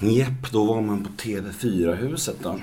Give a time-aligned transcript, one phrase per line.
[0.00, 2.60] Jepp, då var man på TV4-huset då.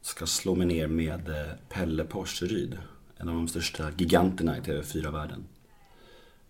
[0.00, 2.78] Ska slå mig ner med eh, Pelle Porseryd.
[3.16, 5.44] En av de största giganterna i TV4-världen.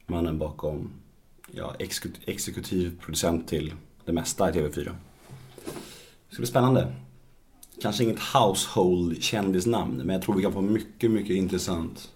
[0.07, 0.91] Mannen bakom,
[1.51, 1.75] ja,
[2.27, 4.85] exekutiv producent till det mesta i TV4.
[4.85, 6.95] Det ska bli spännande.
[7.82, 12.11] Kanske inget household kändisnamn, men jag tror vi kan få mycket, mycket intressant.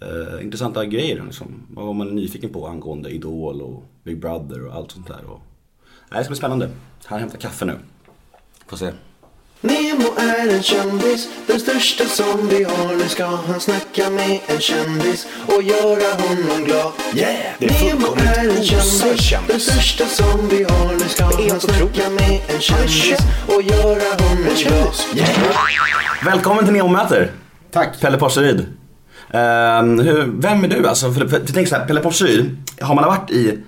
[0.00, 1.62] eh, intressanta grejer liksom.
[1.70, 5.24] Vad var man nyfiken på angående Idol och Big Brother och allt sånt där.
[5.24, 5.40] Och...
[6.10, 6.70] Det ska bli spännande.
[7.06, 7.78] Här hämtar kaffe nu.
[8.68, 8.92] Får se.
[9.60, 12.96] Nemo är en kändis, den största som vi har.
[12.96, 16.92] Nu ska han snacka med en kändis och göra honom glad.
[17.14, 17.54] Yeah!
[17.58, 19.48] Det är Nemo fullkomligt är en kändis, kändis.
[19.48, 20.92] den största som vi har.
[20.92, 22.20] Nu ska är han helt snacka otroligt.
[22.20, 24.56] med en kändis och göra honom glad.
[24.56, 25.06] kändis.
[25.14, 25.30] Yeah!
[26.24, 27.30] Välkommen till Neomöter!
[27.70, 28.00] Tack.
[28.00, 28.66] Pelle Porseryd.
[29.30, 31.12] Ehm, hur, vem är du alltså?
[31.12, 33.58] För, för, för tänk så här, Pelle Porseryd, har man varit i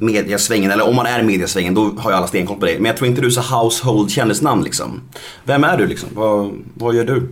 [0.00, 2.76] mediasvängen, eller om man är i mediasvängen, då har ju alla stenkoll på dig.
[2.76, 5.00] Men jag tror inte du är så household kändisnamn liksom.
[5.44, 6.08] Vem är du liksom?
[6.14, 7.28] Vad, vad gör du?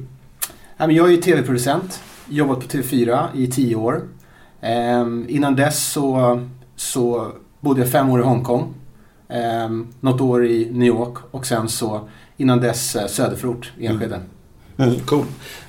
[0.78, 2.00] Jag är ju tv-producent.
[2.28, 4.02] Jobbat på TV4 i tio år.
[4.60, 6.40] Ehm, innan dess så,
[6.76, 8.74] så bodde jag fem år i Hongkong.
[9.28, 14.20] Ehm, något år i New York och sen så innan dess eh, söderförort Enskede.
[14.76, 15.24] Mm, cool.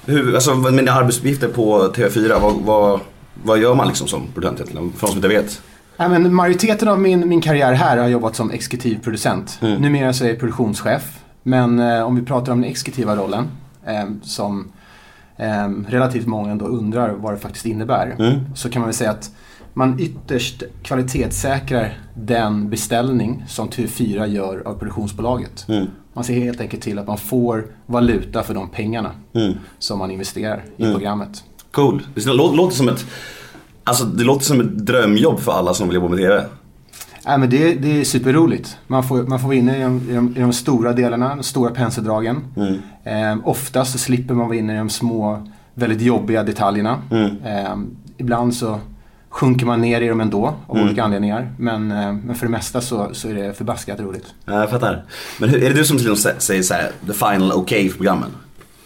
[0.05, 2.99] Hur, alltså, med dina arbetsuppgifter på TV4, vad, vad,
[3.43, 4.91] vad gör man liksom som producent egentligen?
[4.93, 5.61] För de som inte vet.
[6.01, 9.59] Ja, men majoriteten av min, min karriär här har jag jobbat som exekutiv producent.
[9.61, 9.81] Mm.
[9.81, 11.19] Numera så är jag produktionschef.
[11.43, 13.47] Men eh, om vi pratar om den exekutiva rollen
[13.85, 14.71] eh, som
[15.37, 18.15] eh, relativt många ändå undrar vad det faktiskt innebär.
[18.19, 18.55] Mm.
[18.55, 19.31] Så kan man väl säga att
[19.73, 25.65] man ytterst kvalitetssäkrar den beställning som TV4 gör av produktionsbolaget.
[25.69, 25.87] Mm.
[26.13, 29.53] Man ser helt enkelt till att man får valuta för de pengarna Mm.
[29.79, 30.93] som man investerar i Mm.
[30.95, 31.43] programmet.
[31.71, 32.01] Cool.
[32.15, 33.05] Det låter som ett
[33.89, 36.45] Alltså det låter som ett drömjobb för alla som vill jobba med TV.
[37.25, 38.77] Nej, men det, det är superroligt.
[38.87, 41.43] Man får, man får vara inne i de, i, de, i de stora delarna, de
[41.43, 42.37] stora penseldragen.
[42.55, 43.39] Mm.
[43.39, 47.01] Eh, oftast så slipper man vara inne i de små, väldigt jobbiga detaljerna.
[47.11, 47.25] Mm.
[47.45, 47.75] Eh,
[48.17, 48.79] ibland så
[49.29, 50.87] sjunker man ner i dem ändå av Mm.
[50.87, 51.51] olika anledningar.
[51.57, 54.25] Men, eh, men för det mesta så, så är det förbaskat roligt.
[54.45, 55.03] Ja, jag fattar.
[55.39, 57.97] Men hur, är det du som till med säger så här, the final okay för
[57.97, 58.29] programmen?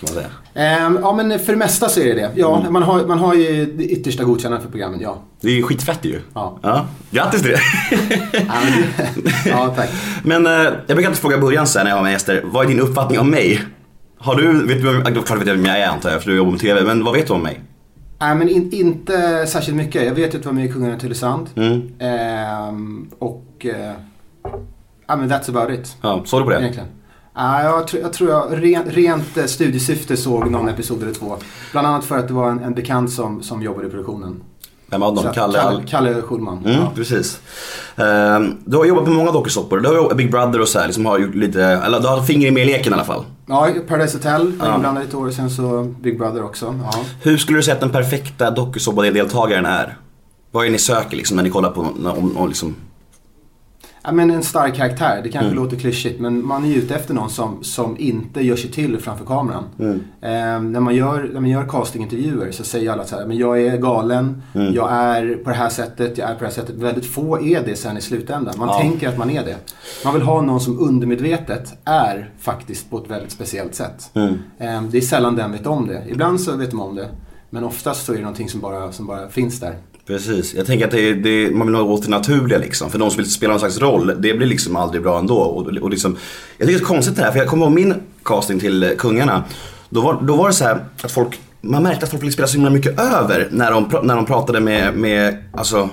[0.05, 0.29] Kan man säga.
[0.53, 2.31] Eh, ja, men för det mesta så är det det.
[2.35, 5.17] Ja, man, har, man har ju det yttersta godkännandet för programmen, ja.
[5.41, 6.19] Det är ju skitfett ju.
[6.33, 6.59] Ja.
[6.61, 6.85] ja.
[7.11, 7.59] Grattis till det.
[9.45, 9.89] Ja, tack.
[10.23, 12.65] Men eh, jag brukar alltid fråga i början sen när jag har med gäster, vad
[12.65, 13.61] är din uppfattning om mig?
[14.17, 14.81] Har du, vet
[15.13, 17.03] du, klart vet jag vem jag är antar jag för du jobbar med TV, men
[17.03, 17.61] vad vet du om mig?
[18.19, 20.05] Nej, men in, inte särskilt mycket.
[20.05, 21.49] Jag vet ju att du var med i Kungarna till Tylösand.
[21.55, 21.81] Mm.
[21.99, 23.65] Ehm, och...
[23.65, 23.91] Eh,
[25.07, 25.97] ja, men that's about it.
[26.01, 26.59] Ja, såg du på det?
[26.59, 26.87] Egentligen.
[27.35, 31.35] Ja, jag, tror, jag tror jag rent, rent eh, studiesyfte såg någon episod eller två.
[31.71, 34.41] Bland annat för att det var en, en bekant som, som jobbade i produktionen.
[34.87, 35.23] Vem av dem?
[35.33, 35.33] Kalle?
[35.59, 36.57] Kalle, Al- Kalle Schulman.
[36.57, 36.91] Mm, Ja.
[36.95, 37.39] precis.
[37.95, 39.79] Ehm, du har jobbat på många dokusåpor.
[39.79, 42.51] Du har Big Brother och så här, liksom har gjort lite, eller du har finger
[42.51, 43.25] med i leken i alla fall.
[43.47, 44.75] ja, Paradise Hotel var Ja.
[44.75, 46.79] inblandad ett år och sen så Big Brother också.
[46.91, 46.99] Ja.
[47.21, 49.97] Hur skulle du säga att den perfekta dokusåpadeltagaren är?
[50.51, 52.75] Vad är det ni söker liksom när ni kollar på, om, om liksom,
[54.05, 55.63] Ja, men en stark karaktär, det kanske Mm.
[55.63, 58.97] låter klyschigt men man är ju ute efter någon som, som inte gör sig till
[58.97, 59.63] framför kameran.
[59.79, 59.95] Mm.
[60.21, 63.61] Eh, när, man gör, när man gör castingintervjuer så säger alla så här, men jag
[63.61, 64.73] är galen, Mm.
[64.73, 66.75] jag är på det här sättet, jag är på det här sättet.
[66.75, 68.53] Väldigt få är det sen i slutändan.
[68.57, 68.79] Man Ja.
[68.79, 69.55] tänker att man är det.
[70.05, 74.09] Man vill ha någon som undermedvetet är faktiskt på ett väldigt speciellt sätt.
[74.57, 76.03] Eh, det är sällan den vet om det.
[76.09, 77.07] Ibland så vet de om det.
[77.49, 79.75] Men oftast så är det någonting som bara, som bara finns där.
[80.07, 82.91] Precis, jag tänker att det det man vill ha åt det naturliga liksom.
[82.91, 85.37] För de som vill spela någon slags roll, det blir liksom aldrig bra ändå.
[85.37, 86.17] Och, och liksom,
[86.57, 87.93] jag tycker det är konstigt det här, för jag kommer ihåg min
[88.23, 89.43] casting till eh, Kungarna.
[89.89, 92.47] Då var, då var det så här att folk, man märkte att folk ville spela
[92.47, 95.89] så himla mycket över när de, när de pratade med, med alltså,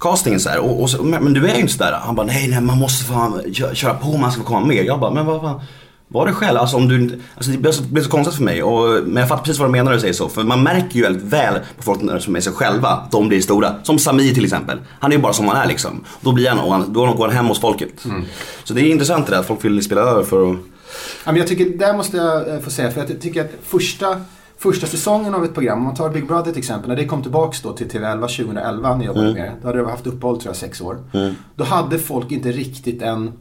[0.00, 0.58] castingen så här.
[0.58, 1.92] Och, och så, men, du är ju inte sådär.
[1.92, 4.84] Han bara, nej nej man måste fan köra på, man ska få komma med.
[4.86, 5.60] Jag bara, men vad fan.
[6.08, 6.58] Var det själv?
[6.58, 8.62] Alltså, om du, alltså det blev så, det blev så konstigt för mig.
[8.62, 10.28] Och, men jag fattar precis vad du menar när du säger så.
[10.28, 13.28] För man märker ju väldigt väl på folk när- som är sig själva, att de
[13.28, 13.74] blir stora.
[13.82, 14.78] Som Samir till exempel.
[15.00, 16.04] Han är ju bara som han är liksom.
[16.20, 18.06] Då blir han, och han då går han hem hos folket.
[18.64, 20.56] Så det är intressant det där att folk vill spela över för att...
[21.24, 24.20] Ja, men jag tycker, där måste jag eh, få säga, för jag tycker att första,
[24.58, 27.22] första säsongen av ett program, om man tar Big Brother till exempel, när det kom
[27.22, 30.36] tillbaks då till TV11 2011 när jag jobbade med det, då hade jag haft uppehåll
[30.40, 30.96] tror jag sex år.
[31.54, 33.32] Då hade folk inte riktigt en,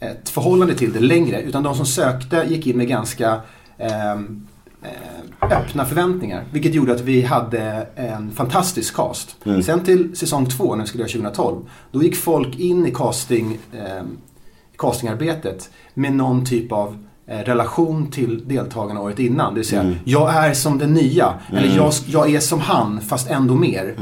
[0.00, 3.40] ett förhållande till det längre, utan de som sökte gick in med ganska
[3.78, 4.46] ehm,
[4.82, 6.44] eh, öppna förväntningar.
[6.52, 9.36] Vilket gjorde att vi hade en fantastisk cast.
[9.64, 11.56] Sen till säsong två, när vi skulle göra 2012,
[11.92, 14.06] då gick folk in i casting, ehm,
[14.76, 19.54] castingarbetet med någon typ av eh, relation till deltagarna året innan.
[19.54, 21.34] Det vill säga, jag är som den nya.
[21.52, 23.94] Eller jag, jag är som han, fast ändå mer.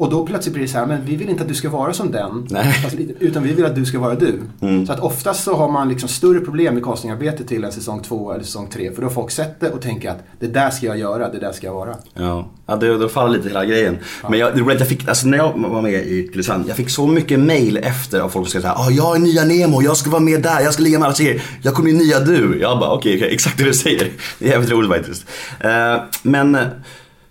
[0.00, 1.92] Och då plötsligt blir det så här, men vi vill inte att du ska vara
[1.92, 2.48] som den.
[2.84, 4.40] Alltså, utan vi vill att du ska vara du.
[4.86, 8.32] Så att oftast så har man liksom större problem med castingarbetet till en säsong två
[8.32, 8.92] eller säsong tre.
[8.92, 11.38] För då har folk sett det och tänker att det där ska jag göra, det
[11.38, 11.96] där ska jag vara.
[12.14, 13.98] Ja, ja det, det faller lite hela grejen.
[14.28, 17.06] Men jag, det jag fick, alltså när jag var med i Tylösand, jag fick så
[17.06, 20.10] mycket mail efter av folk som skrev såhär, ah, jag är nya Nemo, jag ska
[20.10, 22.58] vara med där, jag ska ligga med alla tjejer, jag kommer bli nya du.
[22.60, 24.08] Jag bara, okej, okej, exakt det du säger.
[24.38, 25.26] Det är jävligt roligt faktiskt.
[25.60, 26.58] Eh, men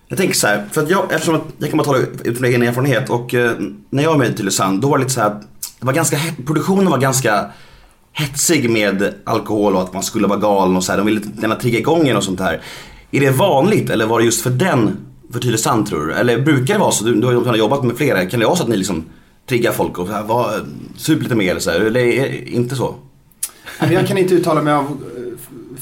[0.09, 2.63] jag tänker så här, för att jag, eftersom att jag kan bara tala utifrån egen
[2.63, 3.51] erfarenhet och eh,
[3.89, 5.29] när jag var med i Tylösand, då var det lite så här,
[5.79, 7.45] det var ganska, produktionen var ganska
[8.13, 10.97] hetsig med alkohol och att man skulle vara galen och så här.
[10.97, 12.61] De ville gärna trigga igång en och sånt här.
[13.11, 14.97] Är det vanligt eller var det just för den,
[15.33, 16.13] för Tylösand tror du?
[16.13, 17.03] Eller brukar det vara så?
[17.03, 18.25] Du, du har ju jobbat med flera.
[18.25, 19.05] Kan det vara så att ni liksom
[19.49, 20.65] triggar folk och så här, var,
[20.97, 21.79] sup lite mer eller så här?
[21.79, 22.95] Eller är det inte så?
[23.91, 24.97] Jag kan inte uttala mig av,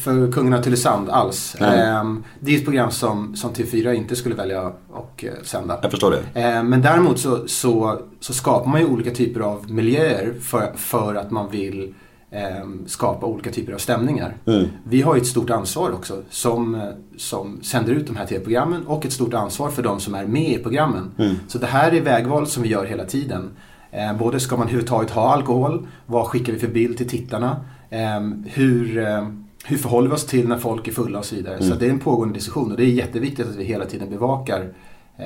[0.08, 1.56] för Kungen av Tylösand alls.
[1.62, 5.80] Ehm, Det är ett program som, som TV4 inte skulle välja att eh, sända.
[5.82, 6.42] Jag förstår det.
[6.42, 11.16] Eh, Men däremot så, så, så skapar man ju olika typer av miljöer för, för
[11.16, 11.94] att man vill
[12.32, 14.38] eh, skapa olika typer av stämningar.
[14.46, 14.68] Mm.
[14.84, 19.06] Vi har ju ett stort ansvar också som, som sänder ut de här tv-programmen och
[19.06, 21.12] ett stort ansvar för de som är med i programmen.
[21.18, 21.36] Mm.
[21.48, 23.50] Så det här är vägval som vi gör hela tiden.
[24.20, 27.66] Både ska man överhuvudtaget ha alkohol, vad skickar vi för bild till tittarna,
[28.46, 28.98] hur,
[29.68, 31.64] hur förhåller vi oss till när folk är fulla och så vidare.
[31.64, 34.74] Så det är en pågående diskussion och det är jätteviktigt att vi hela tiden bevakar
[35.18, 35.26] eh,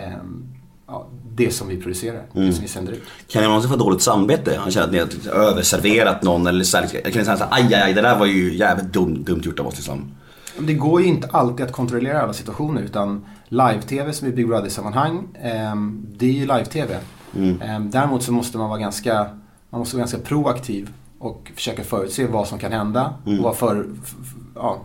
[0.88, 3.03] ja, det som vi producerar, det som vi sänder ut.
[3.27, 4.57] Kan ni någonsin få dåligt samvete?
[4.59, 4.99] Han känner att ni
[5.29, 8.01] har överserverat någon eller så här, jag kan säga så här, aj, aj, aj, det
[8.01, 10.11] där var ju jävligt dumt, dumt gjort av oss liksom.
[10.59, 15.27] Det går ju inte alltid att kontrollera alla situationer utan live-tv som i Big Brother-sammanhang,
[15.41, 16.97] ehm, det är ju live-tv.
[17.61, 19.27] Ehm, däremot så måste man vara ganska,
[19.69, 20.89] man måste vara ganska proaktiv
[21.21, 23.85] och försöka förutse vad som kan hända och vara för,
[24.56, 24.77] ja,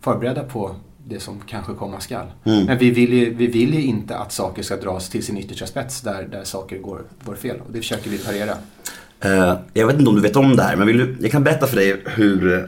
[0.00, 0.70] förberedda på
[1.06, 2.26] det som kanske komma skall.
[2.42, 5.66] Men vi vill, ju, vi vill ju inte att saker ska dras till sin yttersta
[5.66, 8.52] spets där, där saker går, går fel och det försöker vi parera.
[9.20, 11.44] Eh, jag vet inte om du vet om det här, men vill du, jag kan
[11.44, 12.64] berätta för dig hur eh,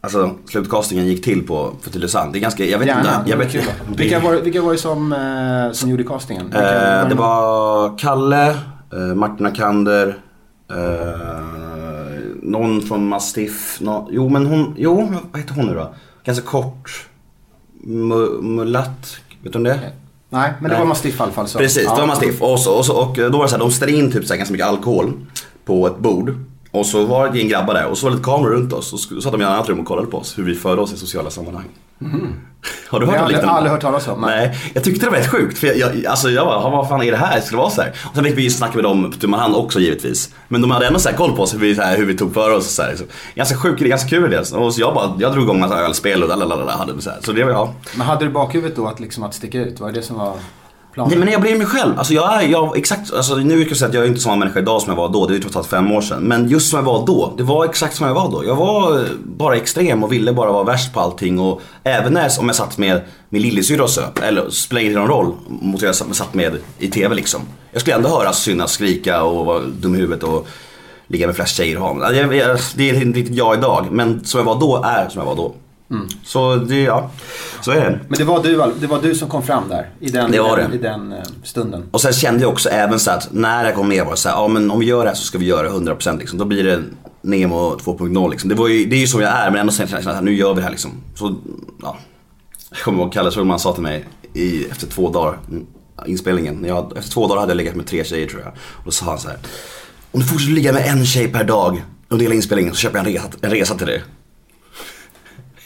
[0.00, 2.32] alltså, slutcastingen gick till på för Tylösand.
[2.32, 3.30] Det är ganska, jag vet Gärna, inte.
[3.30, 3.96] Jag det vet, var.
[3.96, 6.44] Vilka var, vilka var det som, eh, som gjorde castingen?
[6.44, 8.50] Vilka Eh, det de- var Kalle,
[8.92, 10.18] eh, Martin Akander,
[10.70, 11.31] eh,
[12.42, 13.78] någon från Mastiff.
[13.80, 15.94] Nå, jo men hon, jo vad heter hon nu då?
[16.24, 17.06] Ganska kort.
[17.86, 19.80] Mu- Mulatt, vet du om det?
[20.30, 20.78] Nej, men det Nej.
[20.78, 21.48] var Mastiff i alla fall.
[21.48, 21.58] Så.
[21.58, 21.94] Precis, Ja.
[21.94, 22.42] det var Mastiff.
[22.42, 24.32] Och, så, och, så, och då var det så här, de ställde in typ så
[24.32, 25.12] här ganska mycket alkohol
[25.64, 26.34] på ett bord.
[26.70, 28.92] Och så var det gäng grabbar där och så var det lite kameror runt oss.
[28.92, 30.82] Och så satt de i ett annat rum och kollade på oss, hur vi förde
[30.82, 31.64] oss i sociala sammanhang.
[32.88, 33.56] Har du Det hört har något jag liknande?
[33.56, 34.20] aldrig hört talas om.
[34.20, 34.48] Nej.
[34.48, 35.58] Nej, jag tyckte det var rätt sjukt.
[35.58, 37.40] För jag, jag, alltså jag bara, vad fan är det här?
[37.40, 37.92] Ska det vara så här?
[38.04, 40.34] Och sen fick vi snacka med dem på tu man hand också givetvis.
[40.48, 42.14] Men de hade ändå så här koll på oss, hur vi, så här, hur vi
[42.16, 42.74] tog för oss.
[42.74, 42.96] Så här.
[42.96, 43.04] Så,
[43.34, 44.38] ganska sjuk idé, ganska kul idé.
[44.38, 47.18] Och så jag bara, jag drog igång massa ölspel och lalalala, hade så här.
[47.22, 47.68] Så det var jag.
[47.96, 49.80] Men hade du bakhuvudet då att, liksom, att sticka ut?
[49.80, 50.34] Var det det som var
[50.92, 51.10] planen?
[51.10, 51.98] Nej men jag blir mig själv.
[51.98, 54.36] Alltså jag är, jag, exakt, alltså nu kan jag säga att jag är inte samma
[54.36, 55.26] människa idag som jag var då.
[55.26, 56.22] Det är ju trots allt fem år sedan.
[56.22, 58.44] Men just som jag var då, det var exakt som jag var då.
[58.44, 61.38] Jag var eh, bara extrem och ville bara vara värst på allting.
[61.38, 65.08] Och även när, om jag satt med min lillasyrra och söp, eller spelade inte någon
[65.08, 67.40] roll mot hur jag satt med i TV liksom.
[67.72, 70.48] Jag skulle ändå höra synas, skrika och vara dum i huvudet och
[71.06, 72.08] ligga med flest tjejer och ha.
[72.74, 75.36] Det är inte riktigt jag idag, men som jag var då är som jag var
[75.36, 75.54] då.
[76.24, 77.10] Så det, ja,
[77.60, 78.00] så är det.
[78.08, 80.56] Men det var, du, det var du som kom fram där i den, Det var
[80.56, 80.74] det.
[80.74, 81.84] i den eh, stunden.
[81.90, 84.28] Och sen kände jag också även så att när jag kom med var det så
[84.28, 86.38] här, ja men om vi gör det här så ska vi göra det 100% liksom.
[86.38, 86.82] Då blir det
[87.22, 88.48] Nemo 2.0 liksom.
[88.48, 90.34] Det, var ju, det är ju som jag är men ändå kände jag att nu
[90.34, 90.90] gör vi det här liksom.
[91.14, 91.34] Så,
[91.82, 91.96] ja.
[92.70, 95.66] Jag kommer ihåg Kalle Schulman sa till mig i, efter två dagar, mm,
[96.06, 96.64] inspelningen.
[96.64, 98.52] Jag, efter två dagar hade jag legat med tre tjejer tror jag.
[98.52, 99.38] Och då sa han så här.
[100.12, 103.06] Om du fortsätter ligga med en tjej per dag under hela inspelningen så köper jag
[103.06, 104.02] en resa, en resa till dig.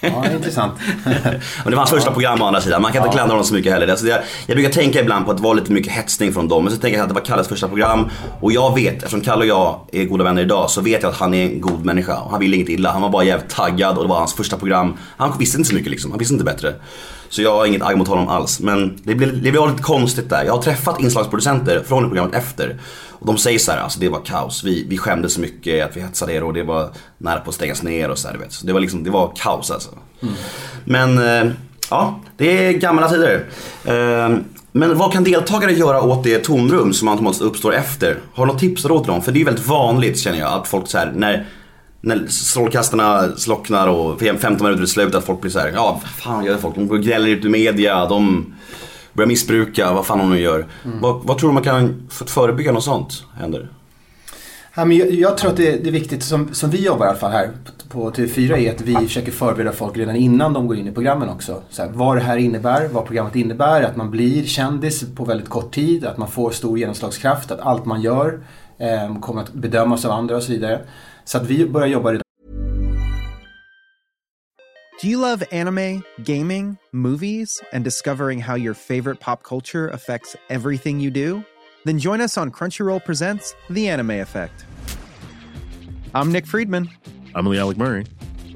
[0.01, 0.75] Ja, intressant.
[1.05, 2.83] Men det var hans första program å andra sidan.
[2.83, 3.89] Man kan inte klandra honom så mycket heller.
[3.89, 6.65] Alltså jag, jag brukar tänka ibland på att det var lite mycket hetsning från dem.
[6.65, 8.11] Men så tänker jag att det var Kalles första program.
[8.41, 11.17] Och jag vet, eftersom Kalle och jag är goda vänner idag, så vet jag att
[11.17, 12.17] han är en god människa.
[12.17, 12.91] Och han vill inget illa.
[12.93, 14.97] Han var bara jävligt taggad och det var hans första program.
[15.17, 16.11] Han visste inte så mycket liksom.
[16.11, 16.75] Han visste inte bättre.
[17.29, 18.61] Så jag har inget agg mot honom alls.
[18.61, 20.45] Men det blev, det blev lite konstigt där.
[20.45, 22.77] Jag har träffat inslagsproducenter från programmet efter.
[23.11, 24.65] Och de säger så här, alltså det var kaos.
[24.65, 27.55] Vi, vi skämdes så mycket att vi hetsade er och det var nära på att
[27.55, 28.53] stängas ner och så här, vet.
[28.53, 29.91] Så det var liksom, det var kaos alltså.
[30.85, 31.53] Men eh,
[31.91, 33.45] ja, det är gamla tider.
[33.85, 34.37] Eh,
[34.73, 38.19] Men vad kan deltagare göra åt det tomrum som automatiskt uppstår efter?
[38.35, 39.23] Har du något tips och råd till dem?
[39.23, 41.47] För det är ju väldigt vanligt känner jag att folk så här när
[42.07, 46.11] när strålkastarna slocknar och 15 minuter i slutet att folk blir så här, ja vad
[46.11, 46.75] fan gör folk?
[46.75, 48.47] De gnäller ut i media, de
[49.13, 50.67] börjar missbruka, vad fan de nu gör.
[51.01, 53.69] Vad, vad tror du man kan för förebygga något sånt händer?
[54.75, 57.09] Ja, men jag, jag tror att det, det är viktigt, som, som vi jobbar i
[57.09, 57.51] alla fall här
[57.89, 61.29] på TV4, är att vi försöker förbereda folk redan innan de går in i programmen
[61.29, 61.63] också.
[61.71, 65.49] Så här, vad det här innebär, vad programmet innebär, att man blir kändis på väldigt
[65.49, 68.41] kort tid, att man får stor genomslagskraft, att allt man gör
[68.79, 70.81] eh, kommer att bedömas av andra och så vidare.
[71.27, 72.23] Så att vi börjar jobba redan
[75.03, 81.01] Do you love anime, gaming, movies, and discovering how your favorite pop culture affects everything
[81.01, 81.43] you do?
[81.85, 84.65] Then join us on Crunchyroll Presents The Anime Effect.
[86.15, 86.89] I'm Nick Friedman.
[87.35, 88.07] I'm Lee Alec Murray.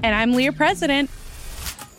[0.01, 1.09] And I'm Leah President.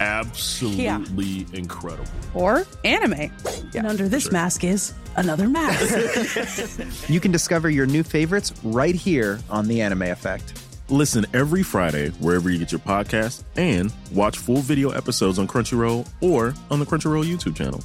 [0.00, 2.10] absolutely incredible.
[2.34, 3.30] Or anime.
[3.74, 7.08] And under this mask is another mask.
[7.08, 10.60] you can discover your new favorites right here on The Anime Effect.
[10.90, 16.08] Listen every Friday wherever you get your podcast and watch full video episodes on Crunchyroll
[16.20, 17.82] or on the Crunchyroll YouTube channel.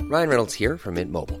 [0.00, 1.40] Ryan Reynolds here from Mint Mobile.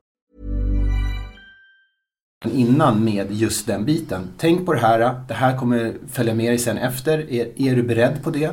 [2.49, 4.27] innan med just den biten.
[4.37, 7.31] Tänk på det här, det här kommer följa med dig sen efter.
[7.31, 8.51] Är, är du beredd på det?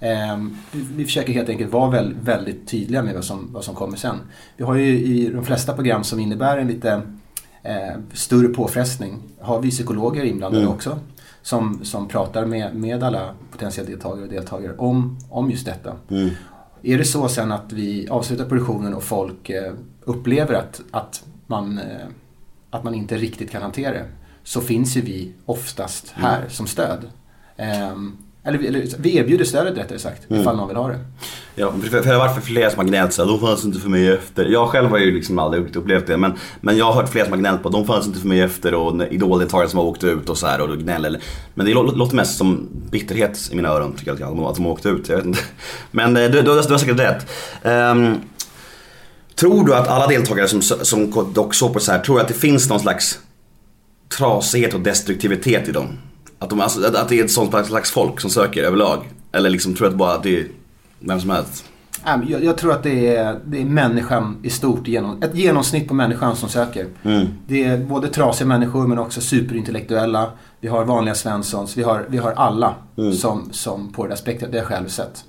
[0.00, 3.74] Ehm, vi, vi försöker helt enkelt vara väl, väldigt tydliga med vad som, vad som
[3.74, 4.16] kommer sen.
[4.56, 7.02] Vi har ju i de flesta program som innebär en lite
[7.62, 10.98] eh, större påfrestning, har vi psykologer inblandade också.
[11.42, 15.96] Som, som pratar med, med alla potentiella deltagare och deltagare om, om just detta.
[16.82, 19.72] Är det så sen att vi avslutar produktionen och folk eh,
[20.04, 22.06] upplever att, att, man, eh,
[22.70, 24.04] att man inte riktigt kan hantera det
[24.44, 26.98] så finns ju vi oftast här som stöd.
[27.56, 30.98] Ehm, eller, vi- eller vi erbjuder stödet rättare sagt ifall någon vill ha det.
[31.54, 33.64] Ja, för, för det har varit för flera som har gnällt så här, de fanns
[33.64, 34.44] inte för mig efter.
[34.46, 37.32] Jag själv har ju liksom aldrig upplevt det men, men jag har hört flera som
[37.32, 40.28] har gnällt på de fanns inte för mig efter och idoldeltagare som har åkt ut
[40.28, 41.20] och så här och gnäller.
[41.54, 44.72] Men det lå- låter mest som bitterhet i mina öron tycker jag att de har
[44.72, 45.08] åkt ut.
[45.08, 45.40] Jag vet inte.
[45.90, 47.26] Men eh, du, du, har- du har säkert rätt.
[47.62, 48.14] Ehm,
[49.38, 52.28] tror du att alla deltagare som, som dock såg på så här, tror du att
[52.28, 53.18] det finns någon slags
[54.18, 55.86] trasighet och destruktivitet i dem?
[56.38, 59.08] Att, de, alltså, att, det är ett sånt slags folk som söker överlag?
[59.32, 60.46] Eller liksom tror du att bara att det är
[61.00, 61.64] vem som helst?
[62.28, 65.94] Jag, jag tror att det är, det är människan i stort, genom, ett genomsnitt på
[65.94, 66.86] människan som söker.
[67.46, 70.30] Det är både trasiga människor men också superintellektuella.
[70.60, 72.74] Vi har vanliga Svenssons, vi har, vi har alla
[73.18, 75.24] som, som på det där spektrat, det har jag själv sett.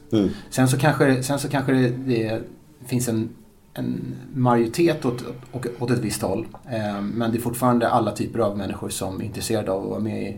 [0.50, 2.42] Sen så kanske, sen så kanske det, det
[2.88, 3.30] finns en,
[3.74, 6.48] en majoritet åt, åt, åt ett visst håll.
[6.72, 10.00] Eh, men det är fortfarande alla typer av människor som är intresserade av att vara
[10.00, 10.38] med i,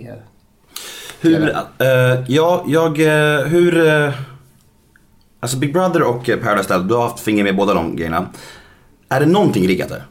[0.00, 0.08] i
[1.20, 1.48] Hur,
[1.78, 1.86] eh,
[2.28, 4.12] ja, jag, eh, hur, eh,
[5.40, 8.26] alltså Big Brother och eh, Paradise Hotel, du har haft finger med båda de grejerna.
[9.08, 10.04] Är det någonting riggat där?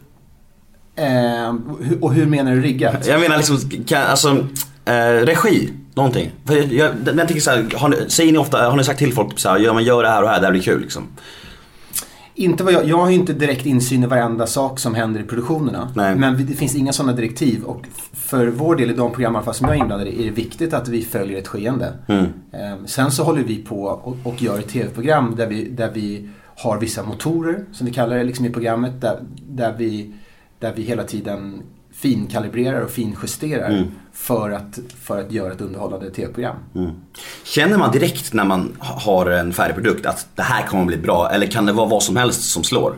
[0.95, 1.55] eh,
[2.01, 3.07] Och hur menar du riggat?
[3.07, 4.29] Jag menar liksom, kan, alltså,
[4.85, 6.31] eh, regi, någonting.
[6.45, 8.99] För jag, jag, jag tänker så här, har ni, säger ni ofta, har ni sagt
[8.99, 10.61] till folk så här, ja men gör det här och det här, det här blir
[10.61, 11.03] kul liksom?
[12.39, 15.23] Inte vad jag, jag har ju inte direkt insyn i varenda sak som händer i
[15.23, 15.91] produktionerna.
[15.95, 16.15] Nej.
[16.15, 17.63] Men det finns inga sådana direktiv.
[17.63, 20.21] Och för vår del i de program i alla fall som jag är inblandad i
[20.21, 21.93] är det viktigt att vi följer ett skeende.
[22.07, 26.29] Ehm, sen så håller vi på och, och gör ett tv-program där vi, där vi
[26.57, 29.19] har vissa motorer, som vi kallar det liksom i programmet, där,
[29.49, 30.13] där, vi,
[30.59, 31.61] där vi hela tiden
[32.01, 36.55] finkalibrerar och finjusterar för, att, för att göra ett underhållande tv-program.
[37.43, 40.97] Känner man direkt när man ha- har en färdig produkt att det här kommer bli
[40.97, 41.29] bra?
[41.31, 42.93] Eller kan det vara vad som helst som slår?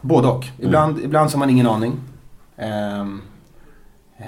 [0.00, 0.44] Både och.
[0.58, 1.92] Ibland, ibland så har man ingen aning.
[2.56, 3.20] Ehm,
[4.18, 4.24] eh,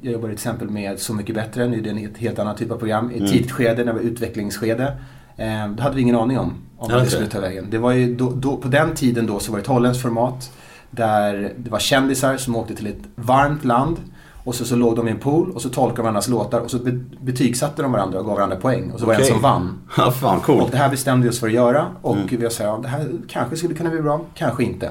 [0.00, 2.70] jag jobbar till exempel med Så mycket bättre, nu är det ett helt annat typ
[2.70, 3.10] av program.
[3.10, 4.96] I ett tidigt skede, när det var utvecklingsskede.
[5.36, 7.66] Eh, då hade vi ingen aning om, om det skulle ta vägen.
[7.70, 10.52] Det var ju då, då, på den tiden då så var det ett holländskt format.
[10.90, 13.96] Där det var kändisar som åkte till ett varmt land.
[14.44, 16.70] Och så, så låg de i en pool och så tolkade de varandras låtar och
[16.70, 16.90] så be,
[17.20, 18.90] betygsatte de varandra och gav varandra poäng.
[18.90, 19.32] Och så var det en Okej.
[19.32, 19.78] som vann.
[19.96, 20.72] Ja, fan Och coolt.
[20.72, 23.08] det här bestämde vi oss för att göra och vi har sagt att det här
[23.28, 24.90] kanske skulle kunna bli bra, kanske inte.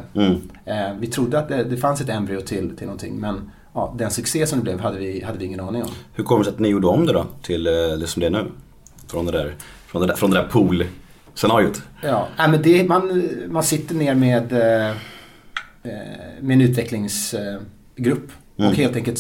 [0.66, 4.12] Eh, vi trodde att det, det fanns ett embryo till, till någonting men ja, den
[4.12, 5.90] succé som det blev hade vi, hade vi ingen aning om.
[6.14, 8.26] Hur kommer det sig att ni gjorde om det då till eh, det som det
[8.26, 8.46] är nu?
[9.08, 9.56] Från det där,
[9.88, 10.86] från det där, från det där pool
[11.34, 11.82] scenariot.
[12.02, 14.96] Ja, nej, men det, man, man sitter ner med, eh,
[16.42, 18.70] med en utvecklingsgrupp Mm.
[18.72, 19.20] och helt enkelt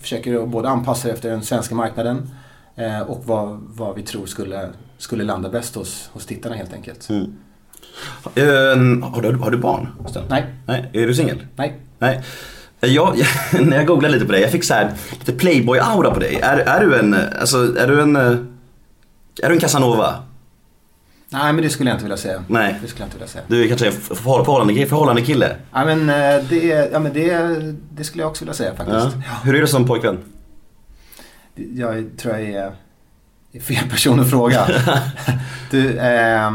[0.00, 2.30] försöker både anpassa efter den svenska marknaden
[2.76, 7.08] eh, och vad, vad vi tror skulle, skulle landa bäst hos, hos tittarna helt enkelt.
[7.08, 7.24] Mm.
[8.34, 9.88] Ehm, har, du, har du barn?
[10.28, 10.90] Nej, Nej.
[10.92, 11.46] Är du singel?
[11.56, 11.80] nej.
[11.98, 12.22] Nej.
[12.80, 13.16] Jag,
[13.62, 16.40] när jag googlade lite på dig, jag fick så här lite playboy-aura på dig.
[16.42, 18.22] Är, är du en, alltså är du en, eh,
[19.42, 20.14] är du en Casanova?
[21.28, 22.44] Nej, men det skulle jag inte vilja säga.
[22.48, 22.78] Nej.
[22.82, 23.44] Det skulle jag inte vilja säga.
[23.48, 25.56] Du är kanske förhållande, förhållande kille?
[25.72, 27.38] Ja, men, eh, det, ja, men det,
[27.90, 29.16] det skulle jag också vilja säga faktiskt.
[29.26, 29.32] Ja.
[29.44, 30.18] Hur är du som pojkvän?
[31.54, 32.72] Jag tror jag är,
[33.52, 34.66] är fel person att fråga.
[35.70, 36.52] du, nej,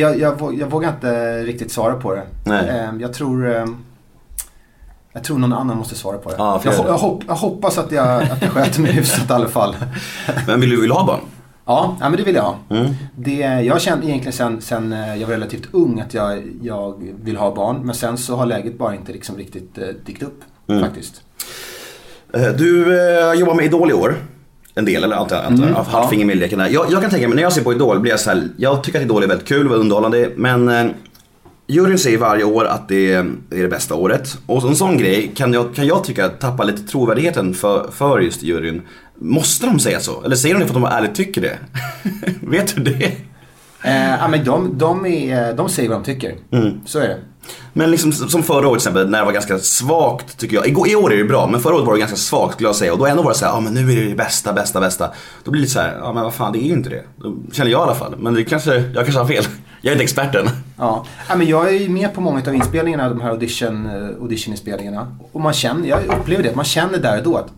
[0.00, 2.22] jag, jag, jag vågar inte riktigt svara på det.
[2.44, 2.68] Nej.
[2.68, 3.76] Ehm, jag tror ehm,
[5.12, 6.36] jag tror någon annan måste svara på det.
[6.36, 9.30] För jag, jag- ho- jag, hopp, jag hoppas att jag, att jag sköter mig hyfsat
[9.30, 9.76] i alla fall.
[10.46, 11.20] Men vill du, vill du ha barn?
[11.70, 12.56] Ja, ja men det vill jag ha.
[12.70, 12.90] Mm.
[13.16, 17.14] Det, jag har känt egentligen sen, sen eh, jag var relativt ung att jag, jag
[17.22, 17.80] vill ha barn.
[17.84, 20.82] Men sen så har läget bara inte liksom riktigt eh, dykt upp Mm.
[20.82, 21.22] faktiskt.
[22.34, 24.14] Eh, Du eh, jobbar med Idol i år.
[24.74, 25.44] En del, eller antar jag.
[25.44, 25.62] antar.
[25.64, 26.08] Mm, haft ja.
[26.08, 26.68] finger med i leken där.
[26.68, 28.84] Jag, jag kan tänka mig, när jag ser på Idol blir jag så här, jag
[28.84, 30.30] tycker att Idol är väldigt kul och underhållande.
[30.36, 30.86] Men eh,
[31.66, 34.38] juryn säger varje år att det är det bästa året.
[34.46, 38.42] Och en sån grej kan jag, kan jag tycka tappar lite trovärdigheten för, för just
[38.42, 38.82] juryn.
[39.20, 40.22] Måste de säga så?
[40.24, 41.58] Eller säger de det för att de ärligt tycker det?
[42.40, 43.12] Vet du det?
[43.82, 46.34] Eh, ja, men de, de, är, de säger vad de tycker.
[46.52, 46.80] Mm.
[46.84, 47.18] Så är det.
[47.72, 50.66] Men liksom som förra året till exempel när det var ganska svagt tycker jag.
[50.66, 52.76] Igår, I år är det bra men förra året var det ganska svagt skulle jag
[52.76, 52.92] säga.
[52.92, 54.80] Och då ändå var det så här, ja men nu är det det bästa, bästa,
[54.80, 55.10] bästa.
[55.44, 57.02] Då blir det så här, ja men vad fan det är ju inte det.
[57.16, 58.14] Då känner jag i alla fall.
[58.18, 59.44] Men det kanske, jag kanske har fel.
[59.82, 60.48] Jag är inte experten.
[60.78, 61.04] Ja.
[61.28, 65.16] Ja, men jag är ju med på många av inspelningarna, de här audition, eh, auditioninspelningarna.
[65.32, 67.48] Och man känner, jag upplever det, man känner där och då att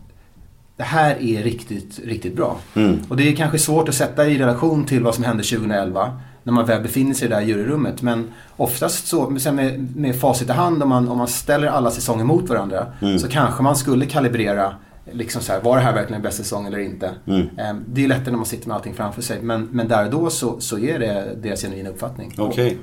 [0.82, 2.56] det här är riktigt, riktigt bra.
[2.74, 2.98] Mm.
[3.08, 6.52] Och det är kanske svårt att sätta i relation till vad som hände 2011 när
[6.52, 8.02] man väl befinner sig i det där juryrummet.
[8.02, 11.90] Men oftast så, sen med, med facit i hand, om man, om man ställer alla
[11.90, 13.18] säsonger mot varandra Mm.
[13.18, 14.74] så kanske man skulle kalibrera
[15.12, 17.10] Liksom så här, var det här verkligen en bästa säsong eller inte?
[17.26, 17.48] Mm.
[17.58, 19.42] Ehm, Det är lättare när man sitter med allting framför sig.
[19.42, 22.34] Men, men där och då så, så är det deras genuina uppfattning.
[22.38, 22.78] Okej.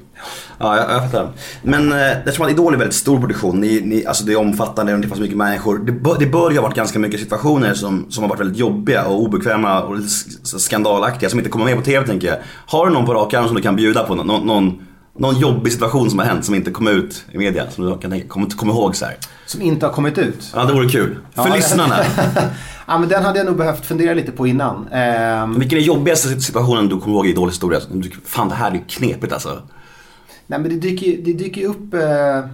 [0.58, 1.32] Ja, jag, jag fattar.
[1.64, 4.98] Men eh, eftersom att Idol är väldigt stor produktion, ni, ni, alltså det är omfattande
[4.98, 5.78] det finns mycket människor.
[5.78, 8.58] Det, bör, det bör ju ha varit ganska mycket situationer som, som har varit väldigt
[8.58, 9.98] jobbiga och obekväma och
[10.43, 12.38] skandalaktiga som inte kommer med på TV tänker jag.
[12.65, 14.15] Har du någon på rak arm som du kan bjuda på?
[14.15, 14.82] Någon, någon,
[15.19, 17.69] någon jobbig situation som har hänt som inte kom ut i media?
[17.71, 19.17] Som du kan tänka, kom, ihåg så här.
[19.45, 20.51] Som inte har kommit ut.
[20.55, 21.17] Ja, det vore kul.
[21.36, 21.95] För Ja, lyssnarna.
[22.88, 24.88] ja, men den hade jag nog behövt fundera lite på innan.
[24.91, 27.79] Ehm, Vilken är jobbigaste situationen du kommer ihåg i Idol historia?
[28.25, 29.62] Fan det här är knepigt alltså.
[30.47, 32.49] nej, men det dyker det dyker upp eh,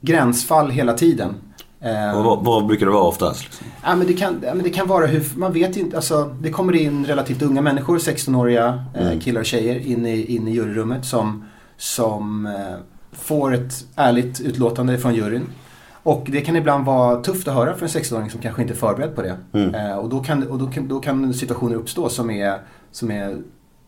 [0.00, 1.34] gränsfall hela tiden.
[1.82, 3.44] Ehm, Och vad, vad brukar det vara oftast?
[3.44, 3.66] Liksom?
[3.84, 6.76] Ja, men det, kan, men det kan vara hur, man vet inte, alltså det kommer
[6.76, 11.44] in relativt unga människor, 16-åriga eh, killar och tjejer in i, in i juryrummet som,
[11.78, 12.52] som eh,
[13.12, 15.46] får ett ärligt utlåtande från juryn.
[16.02, 18.76] Och det kan ibland vara tufft att höra för en 16-åring som kanske inte är
[18.76, 19.36] förberedd på det.
[19.76, 22.58] Eh, och då kan, och då, kan, då kan situationer uppstå som är,
[22.92, 23.36] som är,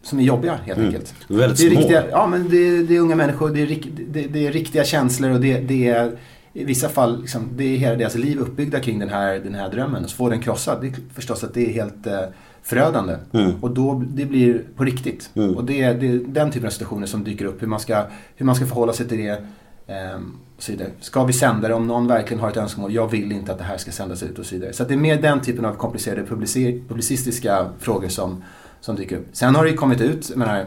[0.03, 1.15] som är jobbiga helt enkelt.
[1.29, 1.81] Väldigt Det är, små.
[1.81, 5.31] riktiga, ja, men det, det är unga människor, det är, det, det är riktiga känslor
[5.31, 6.19] och det, det är
[6.53, 9.71] i vissa fall, liksom, det är hela deras liv uppbyggda kring den här, den här
[9.71, 10.05] drömmen.
[10.05, 12.21] Och så får den krossad, det är förstås att det är helt eh,
[12.63, 13.17] förödande.
[13.33, 13.53] Mm.
[13.61, 15.31] Och då, det blir på riktigt.
[15.57, 17.63] Och det är, det är den typen av situationer som dyker upp.
[17.63, 18.05] Hur man ska,
[18.37, 19.43] hur man ska förhålla sig till det.
[19.87, 20.89] ehm, och så vidare.
[21.01, 22.93] Ska vi sända det om någon verkligen har ett önskemål?
[22.95, 24.73] Jag vill inte att det här ska sändas ut och så vidare.
[24.73, 28.45] Så det är mer den typen av komplicerade publici- publicistiska frågor som,
[28.81, 29.27] som dyker upp.
[29.33, 30.67] Sen har det ju kommit ut, menar,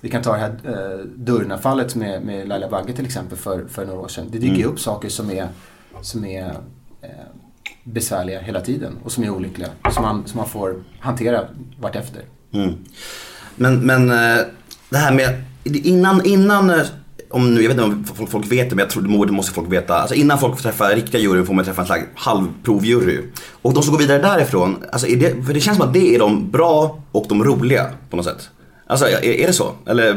[0.00, 3.86] vi kan ta det här eh, Durna-fallet med, med Laila Bagge till exempel för, för
[3.86, 4.26] några år sedan.
[4.30, 5.48] Det dyker ju upp saker som är,
[6.02, 6.46] som är
[7.02, 7.08] eh,
[7.84, 9.68] besvärliga hela tiden och som är olyckliga.
[9.90, 11.44] Som man, som man får hantera
[11.80, 12.22] vartefter.
[12.52, 12.74] Mm.
[13.56, 14.44] Men, men eh,
[14.90, 16.86] det här med, innan, innan eh,
[17.30, 19.54] om nu, jag vet inte om folk, folk vet det, men jag tror det måste
[19.54, 19.94] folk veta.
[19.94, 23.20] Alltså innan folk får träffa riktiga juryn får man träffa en slags halvprovjury.
[23.62, 26.14] Och de som går vidare därifrån, alltså är det, för det känns som att det
[26.14, 28.50] är de bra och de roliga på något sätt.
[28.86, 29.72] Alltså är, är det så?
[29.86, 30.16] Eller eh,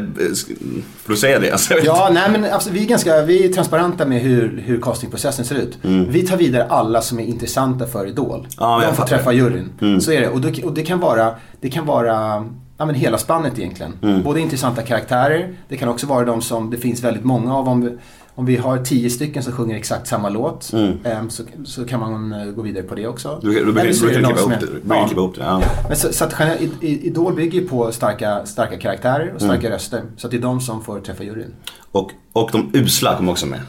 [1.03, 1.51] får du säga det?
[1.51, 5.45] Alltså, Ja, nej men alltså, vi, är ganska, vi är transparenta med hur, hur castingprocessen
[5.45, 5.77] ser ut.
[6.09, 8.39] Vi tar vidare alla som är intressanta för Idol.
[8.39, 8.47] Mm.
[8.59, 9.03] Jag De får.
[9.03, 9.07] Mm.
[9.07, 10.01] träffa juryn.
[10.01, 10.29] Så är det.
[10.29, 12.45] Och, då, och det kan vara, det kan vara
[12.77, 13.93] ja, men hela spannet egentligen.
[14.01, 14.23] Mm.
[14.23, 17.67] Både intressanta karaktärer, det kan också vara de som det finns väldigt många av.
[17.69, 17.97] Om
[18.37, 20.73] om vi har tio stycken som sjunger exakt samma låt
[21.03, 23.39] em, så, så kan man eh, gå vidare på det också.
[23.41, 25.43] Du, du, klippa ihop det.
[25.43, 25.57] Ja.
[25.57, 25.87] det.
[25.87, 26.33] Men så, så att
[26.81, 29.71] Idol bygger ju på starka, starka karaktärer och starka Mm.
[29.71, 30.01] röster.
[30.17, 31.53] Så att det är de som får träffa juryn.
[31.91, 33.59] Och, och de usla kommer också med.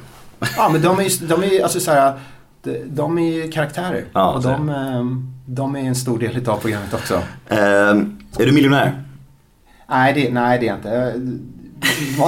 [0.56, 2.18] Ja, men de är de är, alltså så här,
[2.62, 4.04] de, de är karaktärer.
[4.12, 7.22] Ja, och de, ehm, de är en stor del av programmet också.
[7.48, 9.02] Ehm, är du miljonär?
[9.88, 11.20] Nej det, nej, det är jag inte.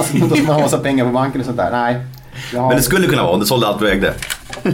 [0.07, 1.71] Ska man ha massa pengar på banken och sånt där.
[1.71, 2.01] Nej.
[2.55, 4.13] Har, Men det skulle kunna vara om du sålde allt du ägde.
[4.63, 4.73] Nej,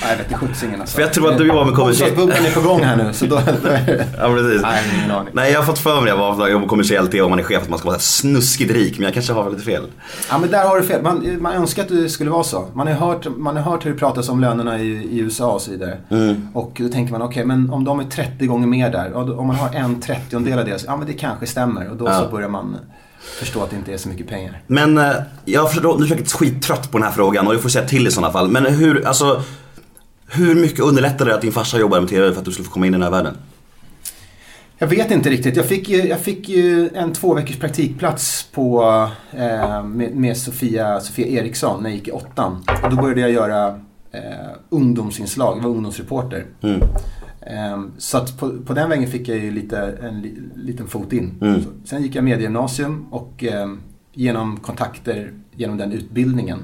[0.00, 0.94] jag vet inte sjuttsingen alltså.
[0.94, 3.12] För jag tror att du var med kommersiell- Bostadsbubblan är på gång här nu.
[3.12, 3.34] Så då,
[4.18, 4.62] Ja precis.
[4.62, 5.30] Nej, ingen aning.
[5.34, 7.42] Nej jag har fått för mig det var jag på kommersiell TV om man är
[7.42, 8.98] chef att man ska vara snuskigt rik.
[8.98, 9.82] Men jag kanske har lite fel.
[10.30, 11.02] Ja men där har du fel.
[11.02, 12.68] Man, man önskar att det skulle vara så.
[12.74, 15.62] Man har hört, man har hört hur det pratas om lönerna i, i USA och
[15.62, 15.98] så vidare.
[16.54, 19.14] Och då tänker man okej men om de är 30 gånger mer där.
[19.38, 20.78] Om man har en trettiondel av det.
[20.78, 21.90] så- Ja men det kanske stämmer.
[21.90, 22.76] Och då så börjar man
[23.26, 24.62] förstå att det inte är så mycket pengar.
[24.66, 27.68] Men eh, jag förstår, nu är säkert skittrött på den här frågan och du får
[27.68, 28.48] säga till i sådana fall.
[28.48, 29.42] Men hur, alltså,
[30.28, 32.72] hur mycket underlättade det att din farsa jobbade med TV för att du skulle få
[32.72, 33.36] komma in i den här världen?
[34.78, 35.56] Jag vet inte riktigt.
[35.56, 38.82] Jag fick ju, jag fick ju en två veckors praktikplats på,
[39.32, 42.64] eh, med, med Sofia, Sofia Eriksson när jag gick i åttan.
[42.82, 43.68] Och då började jag göra
[44.12, 44.20] eh,
[44.68, 46.46] ungdomsinslag, jag var ungdomsreporter.
[46.62, 46.76] Eh,
[47.98, 51.34] så att på, på den vägen fick jag ju lite, en li, liten fot in.
[51.64, 53.72] Så, sen gick jag mediegymnasium och eh,
[54.12, 56.58] genom kontakter, genom den utbildningen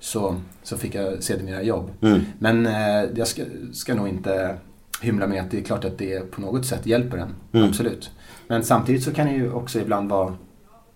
[0.00, 1.90] så, så fick jag sedermera jobb.
[2.38, 4.56] Men eh, jag ska, ska nog inte
[5.02, 7.62] hymla med att det är klart att det på något sätt hjälper en.
[7.64, 8.10] Absolut.
[8.48, 10.34] Men samtidigt så kan det ju också ibland vara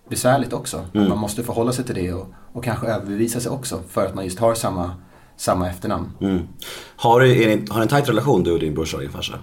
[0.09, 0.85] besvärligt också.
[1.09, 4.23] Man måste förhålla sig till det och, och kanske överbevisa sig också för att man
[4.23, 4.91] just har samma,
[5.37, 6.09] samma efternamn.
[6.21, 6.39] Mm.
[6.95, 9.33] Har du, ni, har en tajt relation du och din brorsa och din farsa?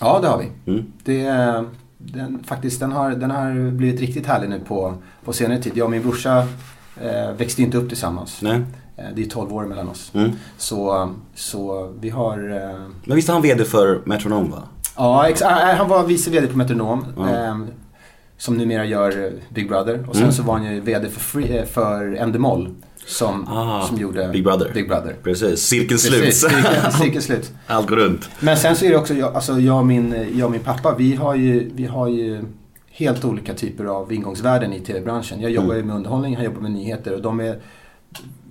[0.00, 0.82] Ja, det har vi.
[1.04, 1.64] Det, är-
[1.98, 5.72] den, faktiskt, den, har, den har blivit riktigt härlig nu på, på senare tid.
[5.76, 6.38] Jag och min brorsa
[7.02, 8.42] eh, växte inte upp tillsammans.
[8.42, 8.60] Nej.
[8.96, 10.10] Eh, det är 12 år mellan oss.
[10.14, 10.30] Mm.
[10.58, 12.38] Så, så vi har...
[12.50, 14.62] Eh, Men visst är han VD för Metronom va?
[14.96, 17.04] Ja, ex- äh, han var vice VD på Metronom.
[17.28, 17.66] ehm,
[18.36, 20.04] som numera gör eh, Big Brother.
[20.08, 20.34] Och sen Mm.
[20.34, 22.74] så var han ju VD för, free, eh, för Endemol.
[23.06, 24.70] Som, Ah, som gjorde Big Brother.
[24.74, 25.16] Big Brother.
[25.22, 26.52] Precis, cirkeln Precis, slut.
[26.52, 27.52] cirkeln, cirkeln slut.
[27.66, 28.30] Allt går runt.
[28.40, 30.94] Men sen så är det också, jag, alltså jag, och min, jag och min pappa,
[30.98, 32.44] vi har ju, vi har ju
[32.90, 35.40] helt olika typer av ingångsvärden i tv-branschen.
[35.40, 37.58] Jag jobbar ju med underhållning, han jobbar med nyheter och de är,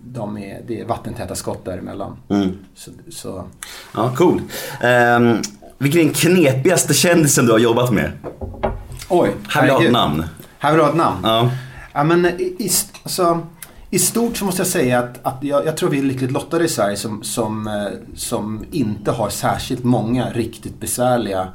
[0.05, 2.17] de är, det är vattentäta skott däremellan.
[2.75, 3.45] Så, så,
[3.93, 4.41] Ja, cool.
[4.83, 5.41] Um,
[5.77, 8.11] vilken är den knepigaste kändisen du har jobbat med?
[9.09, 10.23] oj, Här vill jag ha ett namn.
[10.59, 11.19] Här vill du ha ett namn?
[11.23, 11.49] Ja.
[11.93, 12.69] Ja, men i, i,
[13.03, 13.39] alltså,
[13.93, 16.65] I stort så måste jag säga att, att jag, jag tror vi är lyckligt lottade
[16.65, 17.73] i Sverige som, som, eh,
[18.15, 21.47] som inte har särskilt många riktigt besvärliga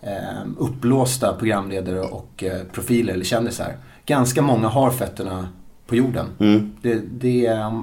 [0.00, 0.10] eh,
[0.58, 3.72] uppblåsta programledare och eh, profiler eller kändisar.
[4.06, 5.48] Ganska många har fötterna
[5.86, 6.26] på jorden.
[6.82, 7.82] Det, det, eh,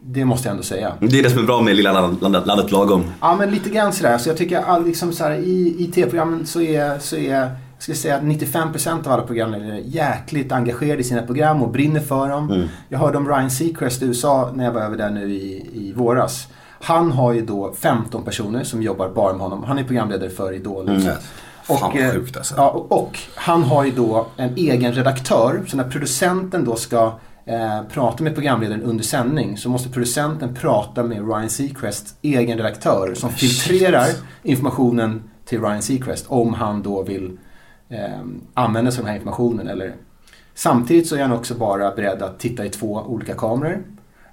[0.00, 0.92] det måste jag ändå säga.
[1.00, 3.04] Det är det som är bra med lilla land- landet, landet lagom.
[3.20, 4.18] Ja men lite grann sådär.
[4.18, 7.50] Så jag tycker all, liksom så här, i, i tv-programmen så är, så är
[7.84, 12.00] ska säga att 95% av alla programledare är jäkligt engagerade i sina program och brinner
[12.00, 12.68] för dem.
[12.88, 15.92] Jag hörde om Ryan Seacrest i USA när jag var över där nu i, i
[15.92, 16.48] våras.
[16.80, 19.64] Han har ju då 15 personer som jobbar bara med honom.
[19.64, 20.88] Han är programledare för Idol.
[20.88, 21.02] Mm.
[21.02, 22.54] Fan vad eh, sjukt alltså.
[22.56, 25.62] Ja, och, och han har ju då en egen redaktör.
[25.66, 31.02] Så när producenten då ska eh, prata med programledaren under sändning så måste producenten prata
[31.02, 34.08] med Ryan Seacrests egen redaktör som filtrerar
[34.42, 37.38] informationen till Ryan Seacrest om han då vill
[37.88, 38.20] eh,
[38.54, 39.68] använda sig av den här informationen.
[39.68, 39.92] Eller...
[40.54, 43.82] Samtidigt så är han också bara beredd att titta i två olika kameror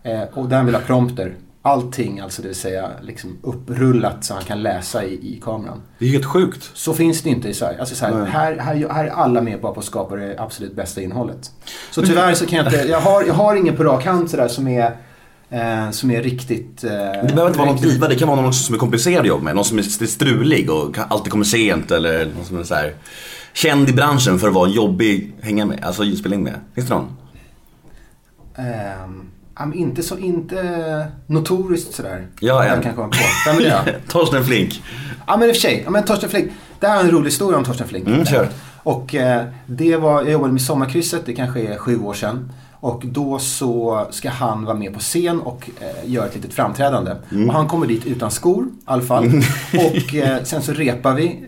[0.04, 1.34] eh, och där han vill ha prompter.
[1.64, 5.82] Allting, alltså det vill säga liksom upprullat så han kan läsa i, i kameran.
[6.00, 6.72] Det är helt sjukt.
[6.74, 7.80] Så finns det inte i Sverige.
[7.80, 10.76] Alltså så här, här, här, här är alla med bara på att skapa det absolut
[10.76, 11.52] bästa innehållet.
[11.92, 14.48] Så tyvärr så kan jag inte, jag har, jag har ingen på rak hand sådär
[14.48, 14.96] som är,
[15.50, 16.84] eh, som är riktigt...
[16.84, 19.28] Eh, Det behöver inte vara någon diva, det kan vara någon som är komplicerad att
[19.28, 19.56] jobba med.
[19.56, 22.94] Någon som är strulig och alltid kommer sent eller någon som är så här
[23.54, 26.56] känd i branschen för att vara jobbig att hänga med, alltså spela in med.
[26.76, 27.18] Finns det någon?
[29.66, 32.28] Men inte så, inte notoriskt sådär.
[32.40, 32.84] Ja, jag en.
[32.84, 33.18] kan komma på.
[33.46, 33.96] Vem är det?
[34.08, 34.84] Torsten Flink.
[35.28, 36.52] Ja men i och för sig, ja, men Torsten Flink.
[36.80, 38.08] Det här är en rolig historia om Torsten Flink.
[38.08, 38.50] Mm, kör.
[38.84, 42.52] Och eh, det var, jag jobbade med Sommarkrysset, det kanske är sju år sedan.
[42.74, 47.16] Och då så ska han vara med på scen och eh, göra ett litet framträdande.
[47.32, 47.50] Mm.
[47.50, 49.26] Och han kommer dit utan skor i alla fall.
[49.74, 51.46] och eh, sen så repar vi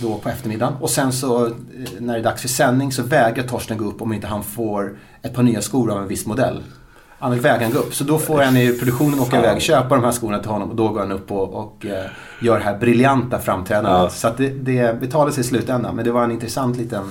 [0.00, 0.74] då på eftermiddagen.
[0.80, 1.52] Och sen så eh,
[1.98, 4.98] när det är dags för sändning så vägrar Torsten gå upp om inte han får
[5.22, 6.62] ett par nya skor av en viss modell.
[7.18, 7.94] Han vägrar han gå upp.
[7.94, 10.76] Så då får han i produktionen åka iväg, köpa de här skorna till honom och
[10.76, 12.04] då går han upp och, och eh,
[12.42, 14.02] gör det här briljanta framträdandet.
[14.02, 14.10] Ja.
[14.10, 15.96] Så att det, det betalade sig i slutändan.
[15.96, 17.04] Men det var en intressant liten...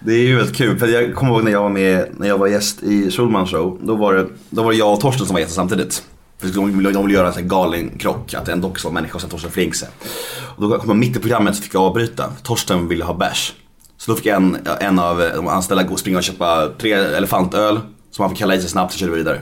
[0.00, 2.38] Det är ju väldigt kul, för jag kommer ihåg när jag var med, när jag
[2.38, 3.78] var gäst i Schulman show.
[3.82, 6.02] Då var det, då var det jag och Torsten som var gäster samtidigt.
[6.42, 8.88] För de ville, de ville göra en sån här galen krock, att en dock ska
[8.88, 9.74] vara människa och sen Torsten Flink.
[10.56, 12.32] Och då kom jag mitt i programmet så fick jag avbryta.
[12.42, 13.54] Torsten ville ha bärs.
[13.96, 17.80] Så då fick en, en av de anställda springa och köpa tre elefantöl.
[18.10, 19.40] Som han fick hälla i sig snabbt och körde vidare.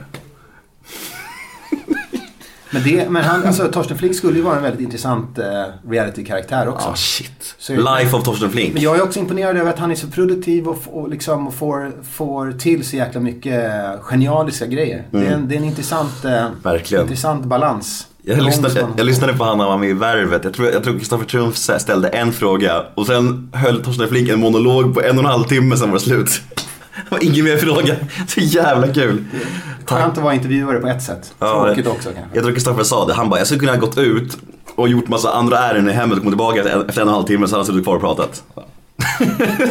[2.71, 5.45] Men, det, men han, alltså, Torsten Flink skulle ju vara en väldigt intressant eh,
[5.91, 6.89] reality-karaktär också.
[6.89, 7.55] Ah shit.
[7.59, 8.75] Så- Life of Torsten Flink.
[8.75, 11.55] Men jag är också imponerad över att han är så produktiv och, och, liksom, och
[11.55, 15.05] får, får till så jäkla mycket eh, genialiska grejer.
[15.11, 17.03] Det, är en, det är en intressant, eh, Mm.
[17.03, 18.07] Intressant balans.
[18.23, 20.45] Jag lyssnade, jag, lyssnade på han när han var med i Värvet.
[20.45, 24.41] Jag tror jag tror Kristoffer Triumf ställde en fråga och sen höll Torsten Flink en
[24.41, 26.41] monolog på en och en halv timme sen var det slut.
[27.14, 27.96] Var ingen mer fråga.
[28.29, 29.25] Så jävla kul.
[29.85, 31.35] Skönt att vara intervjuare på ett sätt.
[31.38, 32.31] Ja, Tråkigt också kanske.
[32.33, 33.14] Jag tror Kristoffer sa det.
[33.14, 34.38] Han bara, jag skulle kunna ha gått ut
[34.75, 37.25] och gjort massa andra ärenden i hemmet och kommit tillbaka efter en och en halv
[37.25, 38.42] timme så hade han suttit kvar och pratat.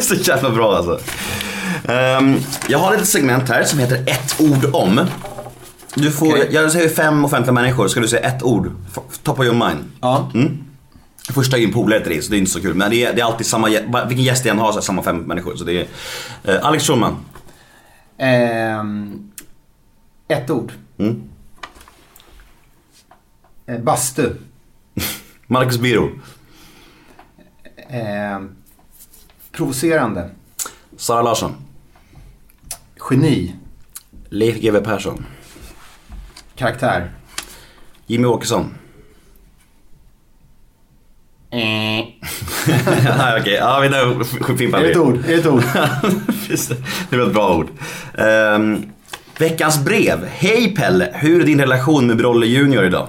[0.00, 0.98] så jävla bra alltså.
[1.88, 2.36] Ehm,
[2.68, 5.00] jag har ett segment här som heter ett ord om.
[5.94, 6.48] Du får, Okej.
[6.50, 8.70] jag säger fem offentliga människor, ska du säga ett ord?
[9.22, 9.84] Top of your mind.
[10.00, 10.30] Ja.
[10.34, 10.58] Mm.
[11.34, 12.74] Första är ju en polare till dig så det är inte så kul.
[12.74, 13.68] Men det är, det är alltid samma,
[14.08, 15.56] vilken gäst jag än har så är samma fem människor.
[15.56, 15.86] Så det är
[16.44, 17.16] eh, Alex Schulman.
[18.22, 19.30] Ehm,
[20.28, 20.72] ett ord.
[20.98, 21.22] Mm.
[23.66, 24.34] Eh, bastu.
[25.46, 26.10] Marcus Biro.
[27.76, 28.56] Ehm,
[29.52, 30.30] provocerande.
[30.96, 31.54] Sara Larsson.
[33.10, 33.56] Geni.
[34.28, 35.26] Leif GW Persson.
[36.54, 37.12] Karaktär.
[38.06, 38.74] Jimmy Åkesson.
[41.50, 44.24] Ja, Okej, ja vi där
[44.56, 44.90] fimpar vi.
[44.90, 45.18] ett ord?
[45.28, 45.62] Ett ord?
[47.10, 47.66] Det, var ett bra ord.
[48.18, 48.82] Ehm,
[49.38, 50.26] veckans brev.
[50.32, 53.06] Hej Pelle, hur är din relation med Brolle Junior idag?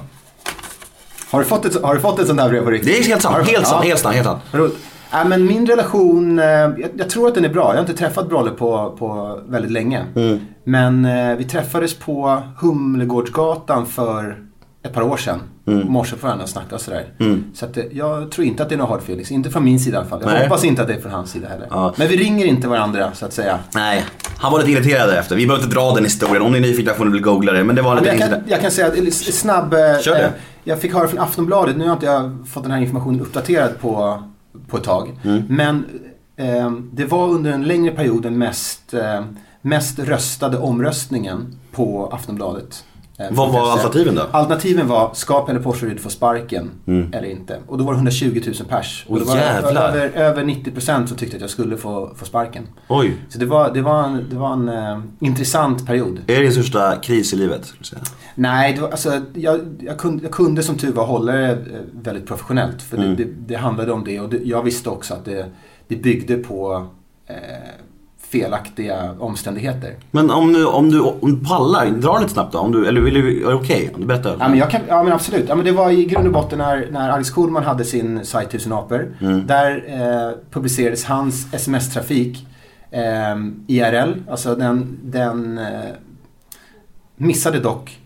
[1.31, 2.93] Har du fått ett, har du fått ett sånt här brev på riktigt?
[2.93, 3.87] Det är helt sant, helt sant, Ja.
[3.89, 4.41] helt sant, helt sant.
[4.51, 4.77] Vad roligt.
[5.11, 7.63] Ja, men min relation, eh, jag, jag tror att den är bra.
[7.63, 10.05] Jag har inte träffat Brolle på, på väldigt länge.
[10.15, 10.39] Mm.
[10.63, 14.37] Men eh, vi träffades på Humlegårdsgatan för
[14.83, 15.39] ett par år sedan.
[15.67, 15.79] Mm.
[15.81, 15.91] Mm.
[15.93, 17.05] Morse på varandra och snackade och sådär.
[17.53, 19.31] Så att, eh, jag tror inte att det är något hard feelings.
[19.31, 20.21] Inte från min sida i alla fall.
[20.23, 20.43] Jag Nej.
[20.43, 21.67] hoppas inte att det är från hans sida heller.
[21.69, 21.93] Ja.
[21.97, 23.59] Men vi ringer inte varandra så att säga.
[23.75, 24.05] Nej,
[24.37, 25.35] han var lite irriterad efter.
[25.35, 26.41] Vi behöver inte dra den historien.
[26.41, 27.63] Om ni är nyfikna får ni väl googla det.
[27.63, 29.73] Men det var lite jag, kan, jag kan säga snabb...
[29.73, 30.23] eh, Kör det.
[30.25, 30.31] eh,
[30.63, 34.23] Jag fick höra från Aftonbladet, nu har inte jag fått den här informationen uppdaterad på,
[34.67, 35.19] på ett tag.
[35.23, 35.43] Mm.
[35.49, 35.85] Men
[36.37, 39.21] eh, det var under en längre period den mest, eh,
[39.61, 42.83] mest röstade omröstningen på Aftonbladet.
[43.21, 44.21] Eh, Vad var alternativen då?
[44.31, 47.57] Alternativen var, ska Pelle Porseryd få sparken eller inte?
[47.67, 49.05] Och då var det 120 000 pers.
[49.07, 49.27] Och Mm.
[49.27, 49.89] Det var jävlar.
[49.89, 52.67] över, över 90% som tyckte att jag skulle få, få sparken.
[52.87, 53.17] Oj.
[53.29, 56.19] Så det var, det var en, det var en eh, intressant period.
[56.27, 57.65] Är det din största kris i livet?
[57.65, 58.01] Skulle säga?
[58.35, 61.57] Nej, var, alltså, jag, jag, kunde, jag kunde som tur var hålla det eh,
[62.01, 62.81] väldigt professionellt.
[62.81, 63.15] För Mm.
[63.15, 65.45] det, det, det handlade om det och det, jag visste också att det,
[65.87, 66.87] det byggde på
[67.27, 67.35] eh,
[68.31, 69.95] felaktiga omständigheter.
[70.11, 72.59] Men om du, om du, om du pallar, dra lite snabbt då.
[72.59, 73.91] Om du, eller vill du, är det okej?
[73.93, 74.35] Om du berättar.
[74.39, 75.45] Ja men, jag kan, ja men absolut.
[75.49, 78.49] Ja, men det var i grund och botten när, när Alex Schulman hade sin sajt
[78.51, 79.15] Tusen apor.
[79.21, 79.47] Mm.
[79.47, 82.47] Där eh, publicerades hans sms-trafik
[82.91, 83.35] eh,
[83.67, 84.13] IRL.
[84.29, 85.65] Alltså den, den eh,
[87.15, 87.99] missade dock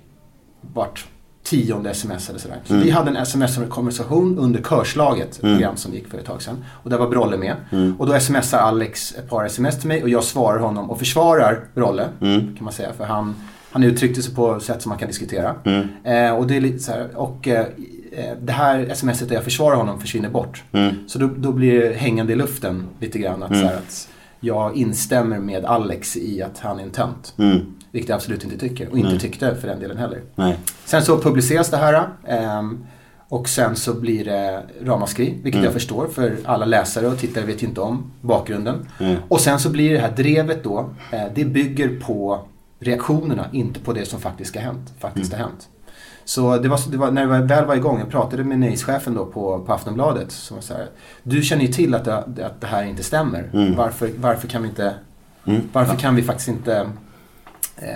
[0.74, 1.06] vart
[1.46, 2.58] tionde sms eller sådär.
[2.66, 2.86] Så Mm.
[2.86, 6.64] vi hade en sms-konversation under Körslaget, ett program som gick för ett tag sedan.
[6.84, 7.56] Och där var Brolle med.
[7.72, 7.96] Mm.
[8.00, 11.60] Och då smsar Alex ett par sms till mig och jag svarar honom och försvarar
[11.74, 12.08] Brolle.
[12.22, 12.56] Mm.
[12.56, 12.94] Kan man säga.
[12.94, 13.36] För han,
[13.72, 15.56] han uttryckte sig på sätt som man kan diskutera.
[15.64, 15.88] Mm.
[16.04, 17.66] Eh, och det är lite så här, och eh,
[18.12, 20.64] eh, det här smset där jag försvarar honom försvinner bort.
[20.72, 20.96] Mm.
[21.08, 23.44] Så då, då blir det hängande i luften lite grann.
[23.44, 24.08] Att, så här, att
[24.40, 27.34] jag instämmer med Alex i att han är en tönt.
[27.96, 27.96] Mm.
[27.96, 28.90] Vilket jag absolut inte tycker.
[28.92, 30.22] Och inte tyckte för den delen heller.
[30.36, 30.58] Nej.
[30.86, 32.08] Sen så publiceras det här.
[32.28, 32.86] ehm,
[33.30, 37.64] och sen så blir det ramaskri, vilket jag förstår för alla läsare och tittare vet
[37.64, 38.88] ju inte om bakgrunden.
[39.28, 42.40] Och sen så blir det här drevet då, eh, det bygger på
[42.80, 44.94] reaktionerna, inte på det som faktiskt har hänt.
[45.00, 45.70] Faktiskt har hänt.
[46.26, 49.26] Så det var, det var, när det väl var igång, jag pratade med nöjeschefen då
[49.26, 50.32] på, på Aftonbladet.
[50.32, 50.88] Som var så här,
[51.24, 53.50] du känner ju till att det, att det här inte stämmer.
[53.78, 54.94] Varför, varför kan vi inte,
[55.74, 56.90] varför kan vi faktiskt inte
[57.78, 57.90] eh,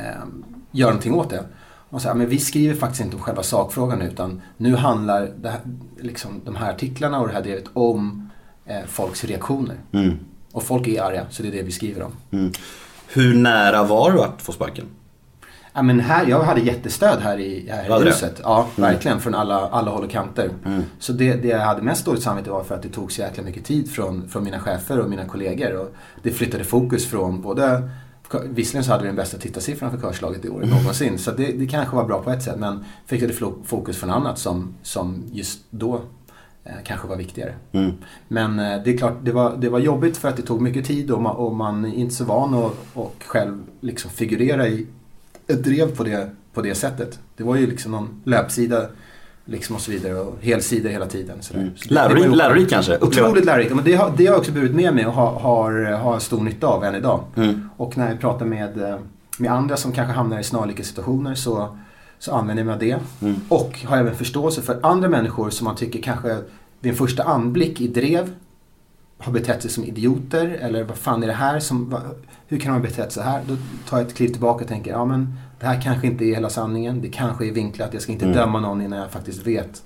[0.71, 1.43] göra någonting åt det.
[1.89, 5.49] Och så här, men vi skriver faktiskt inte om själva sakfrågan utan nu handlar det
[5.49, 5.59] här,
[5.99, 8.29] liksom, de här artiklarna och det här drevet om
[8.65, 9.75] eh, folks reaktioner.
[9.91, 10.19] Mm.
[10.51, 12.11] Och folk är arga, så det är det vi skriver om.
[12.31, 12.51] Mm.
[13.07, 14.85] Hur nära var du att få sparken?
[15.73, 18.41] Ja, men här, jag hade jättestöd här i, här i huset.
[18.43, 19.19] Ja, verkligen.
[19.19, 20.49] Från alla, alla håll och kanter.
[20.99, 23.43] Så det, det jag hade mest dåligt samvete var för att det tog så jäkla
[23.43, 25.75] mycket tid från, från mina chefer och mina kollegor.
[25.75, 27.89] Och det flyttade fokus från både
[28.43, 31.17] Visserligen så hade vi den bästa tittarsiffran för körslaget i år någonsin.
[31.17, 32.59] Så det, det kanske var bra på ett sätt.
[32.59, 36.01] Men flyttade flo- fokus från annat som, som just då
[36.63, 37.53] eh, kanske var viktigare.
[37.71, 37.91] Mm.
[38.27, 40.85] Men eh, det är klart, det var, det var jobbigt för att det tog mycket
[40.85, 44.87] tid och man, och man är inte så van att och själv liksom figurera i
[45.47, 47.19] ett drev på det, på det sättet.
[47.37, 48.89] Det var ju liksom någon löpsida
[49.49, 51.39] liksom och så vidare och helsida hela tiden.
[51.53, 52.97] Var Lärorik, lärorik kanske?
[53.01, 53.75] Otroligt lärorikt.
[53.75, 56.41] Men det, har, det har jag också burit med mig och har, har, har stor
[56.41, 57.23] nytta av än idag.
[57.35, 57.69] Mm.
[57.77, 58.97] Och när jag pratar med, eh,
[59.37, 61.77] med andra som kanske hamnar i snarlika situationer så,
[62.19, 63.25] så använder jag mig av det.
[63.27, 63.41] Mm.
[63.49, 66.37] Och har även förståelse för andra människor som man tycker kanske
[66.79, 68.33] vid en första anblick i drev
[69.19, 72.01] har betett sig som idioter eller vad fan är det här som, va,
[72.47, 73.41] hur kan de ha betett sig så här?
[73.47, 73.57] Då
[73.89, 76.49] tar jag ett kliv tillbaka och tänker, ja men det här kanske inte är hela
[76.49, 78.37] sanningen, det kanske är vinklat, jag ska inte Mm.
[78.37, 79.83] döma någon innan jag faktiskt vet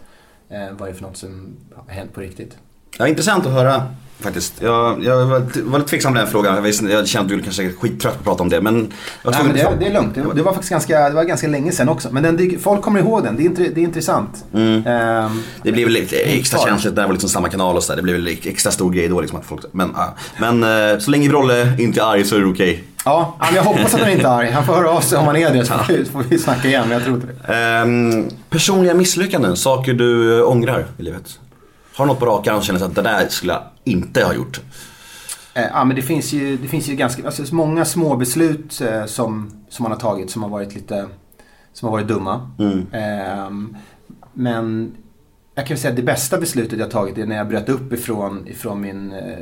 [0.49, 2.57] eh, vad det är för något som har hänt på riktigt.
[2.97, 3.83] Ja, intressant att höra
[4.23, 4.53] faktiskt.
[4.59, 6.55] Jag, jag var, var lite tveksam på den frågan.
[6.55, 8.61] Jag, visste, jag kände att du kanske är skittrött på att prata om det.
[8.61, 8.91] Men
[9.23, 10.15] jag Nej, men det, det är lugnt.
[10.15, 12.09] Det, det var faktiskt ganska, det var ganska länge sedan också.
[12.11, 13.35] Men den, folk kommer ihåg den.
[13.35, 14.45] Det är, det är intressant.
[14.53, 14.87] Mm.
[14.87, 16.67] Ehm, Det blev väl lite extra Kvar.
[16.67, 17.97] känsligt när det var liksom samma kanal och sådär.
[17.97, 19.61] Det blev väl extra stor grej då liksom att folk...
[19.71, 20.15] Men, ja.
[20.39, 22.83] men eh, så länge Brolle inte är arg så är det okej.
[23.05, 24.51] ja, men jag hoppas att han inte är arg.
[24.51, 26.67] Han får höra av sig om han är det så får vi, får vi snacka
[26.67, 26.83] igen.
[26.87, 27.53] Men jag tror inte det.
[27.53, 31.39] Ehm, personliga misslyckanden, saker du ångrar i livet?
[31.95, 34.61] Har du något på rak arm känner att det där skulle jag inte ha gjort?
[35.53, 39.05] Eh, ja, men det finns ju, det finns ju ganska, alltså, många små beslut eh,
[39.05, 41.07] som, som man har tagit som har varit lite,
[41.73, 42.51] som har varit dumma.
[42.59, 42.87] Mm.
[42.91, 43.77] Ehm,
[44.33, 44.95] men
[45.55, 48.47] jag kan säga att det bästa beslutet jag tagit är när jag bröt upp ifrån,
[48.47, 49.37] ifrån min, eh,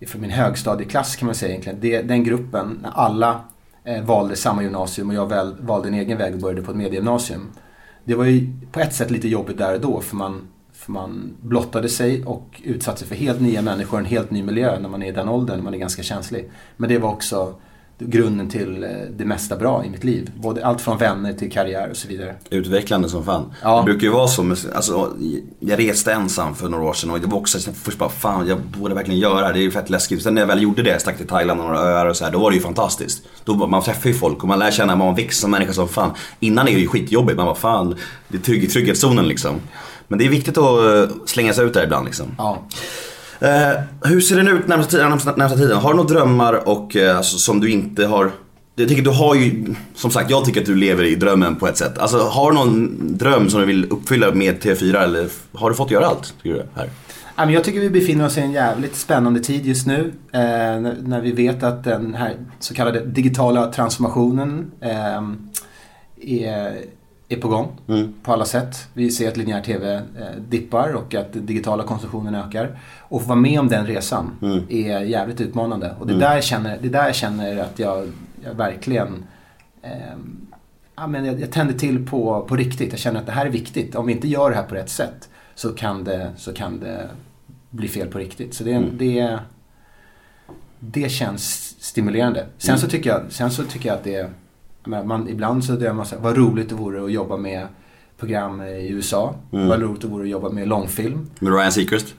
[0.00, 1.80] ifrån min högstadieklass kan man säga egentligen.
[1.80, 3.40] Det, den gruppen, när alla
[3.84, 6.76] eh, valde samma gymnasium och jag väl, valde en egen väg och började på ett
[6.76, 7.50] mediegymnasium.
[8.04, 10.48] Det var ju på ett sätt lite jobbigt där och då för man,
[10.84, 14.78] för man blottade sig och utsatte sig för helt nya människor, en helt ny miljö
[14.80, 16.50] när man är i den åldern, man är ganska känslig.
[16.76, 17.54] Men det var också
[17.98, 20.30] grunden till eh, det mesta bra i mitt liv.
[20.36, 22.34] Både allt från vänner till karriär och så vidare.
[22.50, 23.52] Utvecklande som fan.
[23.62, 23.78] Ja.
[23.78, 25.12] Det brukar ju vara så, med, alltså,
[25.60, 28.46] jag reste ensam för några år sedan och det var också så- först bara fan
[28.46, 30.22] jag borde verkligen göra det, det är ju fett läskigt.
[30.22, 32.32] Sen när jag väl gjorde det, stack till Thailand och några öar och så här,
[32.32, 33.22] då var det ju fantastiskt.
[33.44, 36.10] Då, man träffar ju folk och man lär känna, man växer som människa som fan.
[36.40, 37.94] Innan är det ju skitjobbigt, man bara fan,
[38.28, 39.54] det är trygg, trygghetszonen liksom.
[40.08, 42.26] Men det är viktigt att eh, slänga sig ut där ibland liksom.
[42.38, 42.62] Ja.
[43.40, 45.08] Eh, hur ser den ut närmsta?
[45.08, 45.76] Närmsta, närmsta tiden?
[45.76, 48.30] Har du några drömmar och, eh, alltså, som du inte har?
[48.76, 51.68] Jag tycker du har ju, som sagt jag tycker att du lever i drömmen på
[51.68, 51.98] ett sätt.
[51.98, 55.90] Alltså har du någon dröm som du vill uppfylla med TV4 eller har du fått
[55.90, 56.34] göra allt?
[56.42, 56.90] Tycker du här?
[57.52, 60.12] Jag tycker vi befinner oss i en jävligt spännande tid just nu.
[60.32, 60.40] Eh,
[61.02, 65.22] när, vi vet att den här så kallade digitala transformationen eh,
[66.20, 66.76] är,
[67.28, 67.68] är på gång
[68.22, 68.88] på alla sätt.
[68.92, 70.02] Vi ser att linjär TV eh,
[70.48, 72.78] dippar och att den digitala konsumtionen ökar.
[73.00, 74.30] Och få vara med om den resan
[74.68, 75.94] är jävligt utmanande.
[75.98, 78.12] Och det, där jag känner, det är där jag känner att jag,
[78.44, 79.24] jag verkligen
[79.82, 79.90] eh,
[80.96, 82.90] ja, men jag, jag tänder till på, på riktigt.
[82.90, 83.94] Jag känner att det här är viktigt.
[83.94, 87.10] Om vi inte gör det här på rätt sätt så kan det, så kan det
[87.70, 88.54] bli fel på riktigt.
[88.54, 89.38] Så det, det,
[90.80, 92.46] det känns stimulerande.
[92.58, 94.30] Sen, så tycker jag, sen så tycker jag att det är,
[94.84, 97.66] man, ibland så drömmer man så här, vad roligt det vore att jobba med
[98.18, 99.34] program i USA.
[99.68, 101.26] Vad roligt det vore att jobba med långfilm.
[101.38, 102.14] Med Ryan Seacrest?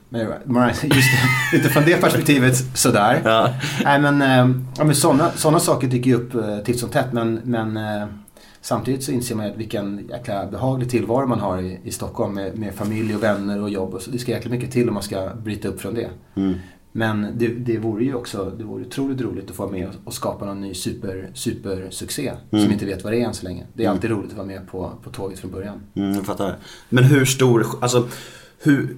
[0.45, 1.10] Mariah, just
[1.51, 3.21] det, utifrån det perspektivet sådär.
[3.23, 3.49] Ja.
[3.84, 7.13] Nej men, eh, ja, men sådana såna saker dyker ju upp eh, titt som tätt.
[7.13, 8.08] Men, men eh,
[8.62, 12.58] samtidigt så inser man ju vilken jäkla behaglig tillvaro man har i, i Stockholm med,
[12.58, 13.93] med familj och vänner och jobb.
[13.93, 14.12] Och så.
[14.12, 16.10] Det ska jäkla mycket till om man ska bryta upp från det.
[16.98, 19.94] Men det, det vore ju också det vore otroligt roligt att få vara med och,
[20.04, 22.32] och skapa någon ny super, supersuccé.
[22.50, 23.64] Som inte vet vad det är än så länge.
[23.74, 25.82] Det är alltid roligt att vara med på, på tåget från början.
[25.96, 26.56] Mm, jag fattar.
[26.90, 28.08] Men hur stor, alltså
[28.64, 28.98] hur,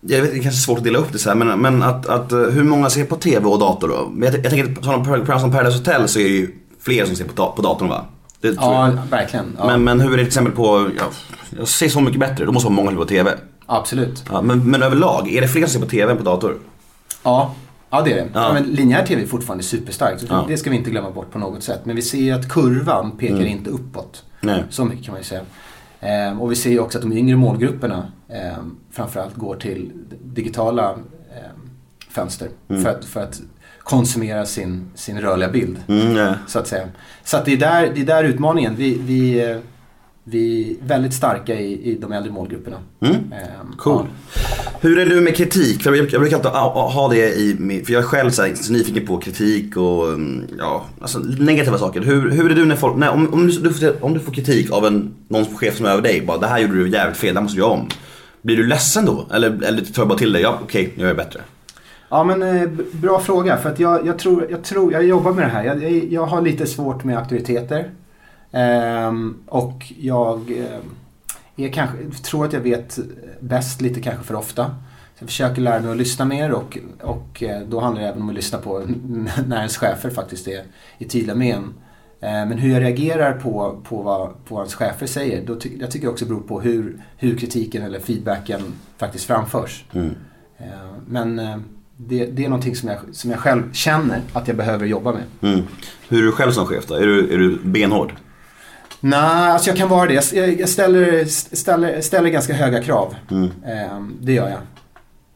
[0.00, 1.82] jag vet det är kanske är svårt att dela upp det så här, men, men
[1.82, 4.12] att, att, eh, hur många ser på TV och dator då?
[4.26, 7.04] Jag, jag tänker att på sådana program som Paradise Hotel så är det ju fler
[7.06, 8.06] som ser på, på datorn va?
[8.40, 8.52] Ja,
[8.88, 8.98] jag.
[9.10, 9.56] verkligen.
[9.58, 11.04] Ja, Men, men hur är det till exempel på, ja,
[11.58, 13.30] jag ser Så mycket bättre, då måste vara många på TV.
[13.66, 14.24] Absolut.
[14.30, 16.58] Ja, men, men överlag, är det fler som ser på TV än på dator?
[17.26, 17.54] Ja,
[17.90, 18.30] ja det är det.
[18.34, 18.52] Ja.
[18.52, 20.24] Men linjär TV är fortfarande superstarkt.
[20.28, 20.44] Ja.
[20.48, 21.80] Det ska vi inte glömma bort på något sätt.
[21.84, 24.24] Men vi ser ju att kurvan pekar inte uppåt.
[24.40, 24.64] Nej.
[24.70, 25.40] Så mycket kan man ju säga.
[26.00, 29.92] Ehm, och vi ser ju också att de yngre målgrupperna ehm, framförallt går till
[30.24, 31.70] digitala ehm,
[32.10, 32.48] fönster.
[32.68, 33.40] För, att, för att
[33.78, 35.78] konsumera sin, sin rörliga bild.
[35.88, 36.34] Mm.
[36.46, 36.88] Så att säga.
[37.24, 38.74] Så att det är där, det är där utmaningen.
[38.76, 39.56] Vi, vi, eh,
[40.28, 42.76] vi är väldigt starka i, i de äldre målgrupperna.
[43.00, 43.14] Mm.
[43.14, 44.06] Ehm, Cool.
[44.80, 45.82] Hur är du med kritik?
[45.82, 48.54] För jag, jag brukar alltid ha, det i min- för jag är själv så, här,
[48.54, 52.00] så nyfiken på kritik och mm, ja, alltså negativa saker.
[52.02, 54.72] Hur, hur är du när folk, när, om, om, du, får- om du får kritik
[54.72, 57.34] av en, någon chef som är över dig, bara det här gjorde du jävligt fel,
[57.34, 57.88] det här måste du göra om.
[58.42, 59.26] Blir du ledsen då?
[59.34, 61.40] Eller, eller tar du bara till dig, ja okej, nu gör jag bättre.
[62.08, 65.44] Ja men eh, bra fråga för att jag, jag, tror, jag tror, jag jobbar med
[65.44, 65.64] det här.
[65.64, 67.90] Jag, jag, jag har lite svårt med auktoriteter.
[68.52, 72.98] Ehm, och jag eh, är kanske, tror att jag vet
[73.40, 74.64] bäst lite kanske för ofta.
[74.64, 78.22] Så jag försöker lära mig att lyssna mer och, och eh, då handlar det även
[78.22, 78.78] om att lyssna på
[79.46, 80.64] när ens chefer faktiskt är,
[80.98, 81.74] är tydliga med en.
[82.20, 85.70] Eh, Men hur jag reagerar på, på vad på vad ens chefer säger, då ty,
[85.80, 88.60] jag tycker också beror på hur, hur kritiken eller feedbacken
[88.98, 89.84] faktiskt framförs.
[90.58, 90.66] Eh,
[91.08, 91.56] Men eh,
[91.96, 95.22] det, det är någonting som jag, som jag själv känner att jag behöver jobba med.
[95.52, 95.66] Mm.
[96.08, 96.94] Hur är du själv som chef då?
[96.94, 98.12] Är du, är du benhård?
[99.00, 99.20] Nej,
[99.50, 100.32] alltså jag kan vara det.
[100.58, 101.24] Jag, ställer,
[101.56, 103.14] ställer, ställer ganska höga krav.
[103.30, 103.50] Mm.
[103.66, 104.58] Ehm, det gör jag.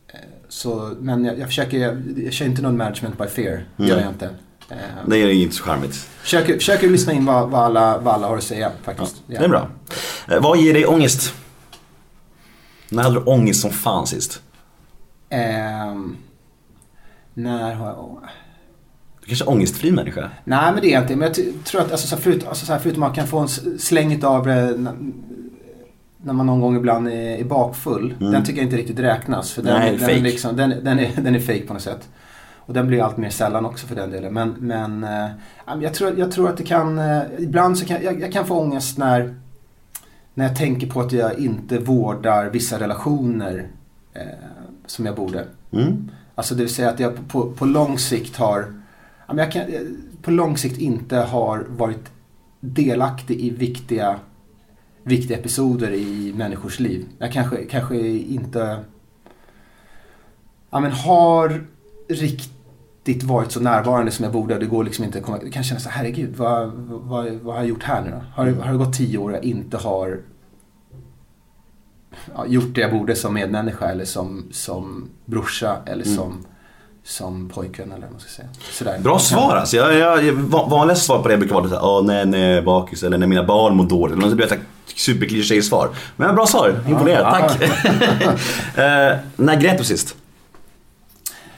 [0.08, 3.64] Eh, Så, men jag, jag försöker, jag, jag kör inte någon management by fear.
[3.76, 4.26] Det gör jag inte.
[4.70, 4.78] Ehm,
[5.10, 5.94] Det är inte så charmigt.
[5.94, 9.22] försöker, försöker lyssna in vad, vad, alla, vad alla har att säga faktiskt.
[9.26, 9.68] Det är bra.
[10.28, 11.34] Eh, vad ger dig ångest?
[12.88, 14.42] När hade du ångest som fan sist?
[15.30, 16.16] Ehm,
[17.34, 18.20] när har jag...
[19.30, 20.30] kanske ångestfri människa?
[20.44, 21.16] Nej men det är jag inte.
[21.16, 23.26] Men jag tror att alltså, så här, förut, alltså, så här, förutom att man kan
[23.26, 24.94] få en släng av det
[26.22, 28.14] när man någon gång ibland är, är bakfull.
[28.18, 29.52] Den tycker jag inte riktigt räknas.
[29.52, 29.96] För den, Mm.
[29.96, 32.08] Nej, den, är liksom, den, den, är, den är fake på något sätt.
[32.56, 34.34] Och den blir allt mer sällan också för den delen.
[34.34, 35.28] Men, men eh,
[35.80, 38.60] jag, tror, jag tror att det kan, eh, ibland så kan jag, jag kan få
[38.60, 39.34] ångest när,
[40.34, 43.68] när jag tänker på att jag inte vårdar vissa relationer
[44.14, 44.22] eh,
[44.86, 45.44] som jag borde.
[45.72, 46.10] Mm.
[46.34, 48.79] Alltså det vill säga att jag på, på lång sikt har
[49.34, 49.80] men jag kan, eh,
[50.22, 52.10] på lång sikt inte har varit
[52.60, 54.20] delaktig i viktiga,
[55.02, 57.06] viktiga episoder i människors liv.
[57.18, 58.84] Jag kanske, kanske inte
[60.70, 61.64] ja, men har
[62.08, 64.58] riktigt varit så närvarande som jag borde.
[64.58, 65.38] Det går liksom inte att komma...
[65.42, 68.16] Jag kan känna så herregud, vad, vad, vad har jag gjort här nu då?
[68.34, 70.20] Har, det- har det gått tio år och jag inte har
[72.34, 76.44] ja, gjort det jag borde som medmänniska eller som, som brorsa eller som,
[77.04, 78.48] som pojkvän eller vad man ska säga.
[78.72, 78.98] Sådär.
[78.98, 79.76] Bra svar alltså.
[79.76, 82.62] Jag, jag, jag, va- vanligaste svar på det brukar vara lite såhär, åh nej, nej,
[82.62, 84.16] bakis eller när mina barn mår dåligt.
[84.16, 84.58] Eller något,
[84.96, 85.88] superkliché svar.
[86.16, 87.48] Men bra svar, imponerad, Ja.
[87.48, 87.62] tack.
[88.78, 90.16] eh, när grät du sist?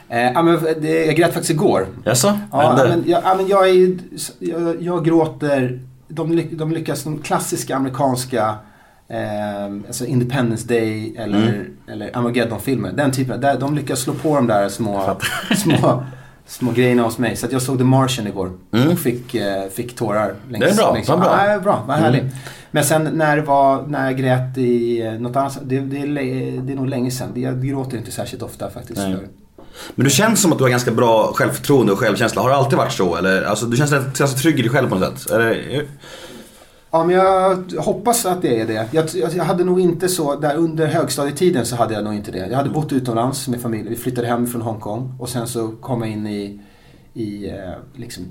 [0.08, 1.86] Eh, ja, men det, jag grät faktiskt igår.
[2.04, 2.38] Jaså?
[2.52, 3.98] Ja, men jag, ja, men jag, är,
[4.38, 8.54] jag, jag gråter, de, de lyckas, de klassiska amerikanska
[9.12, 11.76] eh, alltså Independence Day eller, Mm.
[11.88, 12.92] eller Armageddon-filmer.
[12.92, 15.16] Den typen, där, de lyckas slå på de där små,
[15.56, 16.04] små,
[16.46, 17.36] små grejerna hos mig.
[17.36, 18.52] Så jag såg The Martian igår
[18.92, 20.34] och fick, eh, fick tårar.
[20.50, 20.60] Längs, Mm.
[20.60, 21.46] Det är bra, längs, vad bra.
[21.52, 22.22] Ja, bra, vad härligt.
[22.22, 22.34] Mm.
[22.70, 26.06] Men sen när, det var, när jag grät i eh, något annat, det, det, är,
[26.62, 27.28] det är nog länge sedan.
[27.34, 28.98] Jag gråter inte särskilt ofta faktiskt.
[28.98, 29.16] Nej.
[29.94, 32.42] Men du känns som att du har ganska bra självförtroende och självkänsla.
[32.42, 33.16] Har det alltid varit så?
[33.16, 35.30] Eller, alltså, du känns ganska trygg i dig själv på något sätt?
[35.32, 35.84] Eller,
[36.94, 38.88] Ja, men jag hoppas att det är det.
[38.90, 42.38] Jag, jag, hade nog inte så, där under högstadietiden så hade jag nog inte det.
[42.38, 43.88] Jag hade bott utomlands med familj.
[43.88, 46.60] Vi flyttade hem från Hongkong och sen så kom jag in i,
[47.14, 48.24] i eh, liksom,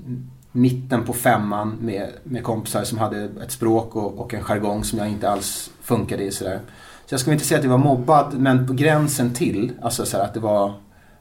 [0.52, 4.98] mitten på femman med, med kompisar som hade ett språk och, och en jargong som
[4.98, 6.30] jag inte alls funkade i.
[6.30, 6.60] Sådär.
[7.06, 9.72] Så jag skulle inte säga att jag var mobbad, men på gränsen till.
[9.82, 10.72] Alltså så här, att det var,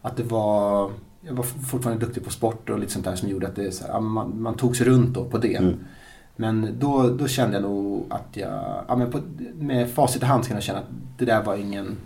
[0.01, 3.47] att det var jag var fortfarande duktig på sport och lite sånt där som gjorde
[3.47, 5.55] att det, så här, man, man tog sig runt då på det.
[5.55, 5.79] Mm.
[6.35, 9.19] Men då, då kände jag nog att jag, ja, men på,
[9.59, 11.97] med facit i hand kan jag känna att det där var ingen,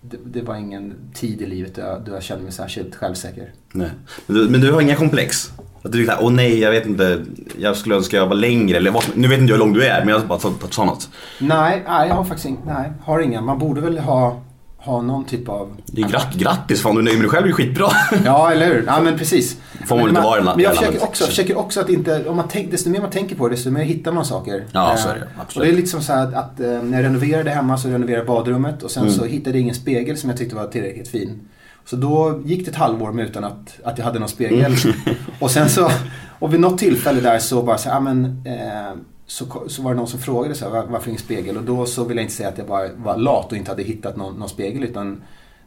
[0.00, 3.52] det, det var ingen tid i livet då jag, då jag kände mig särskilt självsäker.
[3.72, 3.90] nej.
[4.26, 5.52] Men, du, men du har inga komplex?
[5.82, 7.24] Att du såhär, åh nej jag vet inte,
[7.58, 9.84] jag skulle önska jag var längre eller vad, Nu vet inte jag hur lång du
[9.84, 11.08] är men jag har bara tagit ta något.
[11.38, 13.40] Nej, nej, jag har faktiskt inga, nej, har inga.
[13.40, 14.42] Man borde väl ha,
[14.84, 15.76] ha någon typ av...
[15.86, 17.86] Det är gratt, grattis, fan du är nöjd med dig själv, det är skitbra.
[18.24, 18.84] Ja, eller hur?
[18.86, 19.56] Ja, men precis.
[19.86, 22.48] Får man men, inte vara Men jag försöker också, försöker också att inte, om man
[22.48, 24.64] tänk, desto mer man tänker på det, desto mer hittar man saker.
[24.72, 25.26] Ja, så är Eh, det.
[25.40, 25.56] Absolut.
[25.56, 27.88] Och det är lite som så här att, att eh, när jag renoverade hemma så
[27.88, 29.14] renoverade jag badrummet och sen Mm.
[29.14, 31.40] så hittade jag ingen spegel som jag tyckte var tillräckligt fin.
[31.84, 34.74] Så då gick det ett halvår med utan att, att jag hade någon spegel.
[34.84, 34.96] Mm.
[35.40, 35.90] och sen så,
[36.38, 38.96] och vid något tillfälle där så bara så här, men, eh,
[39.30, 41.56] så, så var det någon som frågade så här, "Var- varför ingen spegel?
[41.56, 43.82] Och då så vill jag inte säga att jag bara var lat och inte hade
[43.82, 45.22] hittat någon, någon spegel utan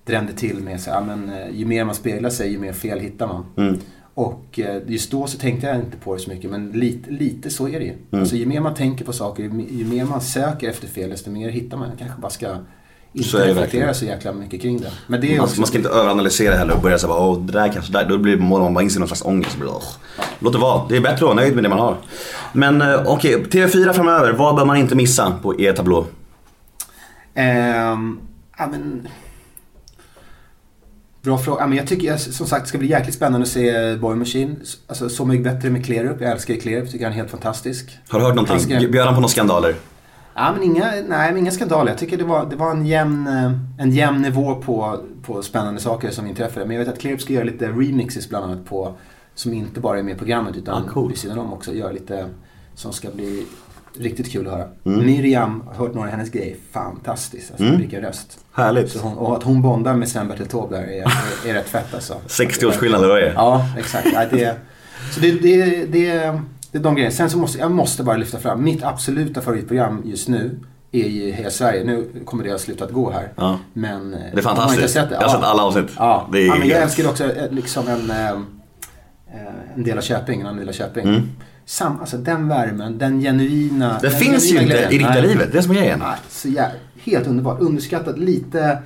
[0.06, 3.00] drände till med så här, men, eh, ju mer man speglar sig ju mer fel
[3.00, 3.46] hittar man.
[3.58, 3.80] Mm.
[4.14, 7.50] Och eh, just då så tänkte jag inte på det så mycket men lite, lite
[7.50, 7.92] så är det ju.
[8.12, 8.20] Mm.
[8.22, 11.50] Alltså, ju mer man tänker på saker, ju mer man söker efter fel desto mer
[11.50, 11.90] hittar man.
[11.90, 12.56] Jag kanske bara ska
[13.14, 14.92] inte Så är det reflektera så jäkla mycket kring det.
[15.08, 15.60] Men det är Man, också...
[15.60, 18.38] man ska inte överanalysera heller och börja säga åh det där kanske där, då blir
[18.38, 19.58] målar man bara in sig i någon slags ångest.
[19.58, 19.84] Blir åh.
[20.40, 21.98] Låt det vara, det är bättre att vara nöjd med det man har.
[22.54, 26.06] Men eh, okej, TV4 framöver, vad bör man inte missa på er tablå?
[27.34, 29.08] Ja, men...
[31.22, 31.62] Bra fråga.
[31.62, 34.56] Ja, men jag tycker som sagt det ska bli jäkligt spännande att se Boy Machine.
[34.88, 36.22] Alltså Så mycket bättre med Clearup.
[36.22, 37.98] Jag älskar Clearup, tycker han är helt fantastisk.
[38.10, 38.92] Har du hört någonting?
[38.92, 39.76] Bjöd han på några skandaler?
[40.36, 41.92] Ja, men inga, nej, men inga skandaler.
[41.92, 45.82] Jag tycker det var, det var en, jämn, eh, en jämn nivå på, på spännande
[45.82, 46.66] saker som inträffade.
[46.66, 48.94] Men jag vet att Clearup ska göra lite remixes bland annat på,
[49.36, 51.10] som inte bara är med i programmet utan Ah, cool.
[51.10, 51.74] vid sidan om också.
[51.74, 52.26] Göra lite
[52.76, 53.46] som ska bli
[53.98, 54.68] riktigt kul att höra.
[54.86, 55.06] Mm.
[55.06, 56.56] Miriam, har hört några av hennes grejer.
[56.72, 57.52] Fantastiskt.
[57.52, 57.78] Alltså, Mm.
[57.80, 58.40] vilken röst.
[58.54, 58.98] Härligt.
[59.02, 62.16] Hon, och att hon bondar med Sven-Bertil Taube där är, är, är rätt fett alltså.
[62.28, 63.34] 60 års skillnad eller vad är det?
[63.36, 64.08] Ja, exakt.
[64.14, 64.56] Ja, det,
[65.12, 66.40] så det, det, det,
[66.74, 67.16] det är de grejerna.
[67.16, 70.60] Sen så måste jag måste bara lyfta fram mitt absoluta favoritprogram just nu
[70.92, 71.84] är ju Heja Sverige.
[71.84, 73.32] Nu kommer det ha slutat gå här.
[73.36, 73.60] Ja.
[73.74, 74.48] Men, eh, Det är fantastiskt.
[74.48, 75.16] Har man inte sett det?
[75.16, 75.90] Jag har sett alla avsnitt.
[75.98, 76.30] Ja.
[76.34, 78.36] Är ja, men jag älskar också eh, liksom en, eh, eh,
[79.76, 81.04] en del av Köping, en annan del av Köping.
[81.04, 81.30] Mm.
[81.66, 84.00] sam, alltså den värmen, den genuina...
[84.02, 85.02] Det den finns ju genuina inte glädjen.
[85.02, 86.00] i riktiga livet, det är som grejen.
[86.00, 86.72] Nej, så jä,
[87.04, 87.60] helt underbart.
[87.62, 88.78] Underskattat, lite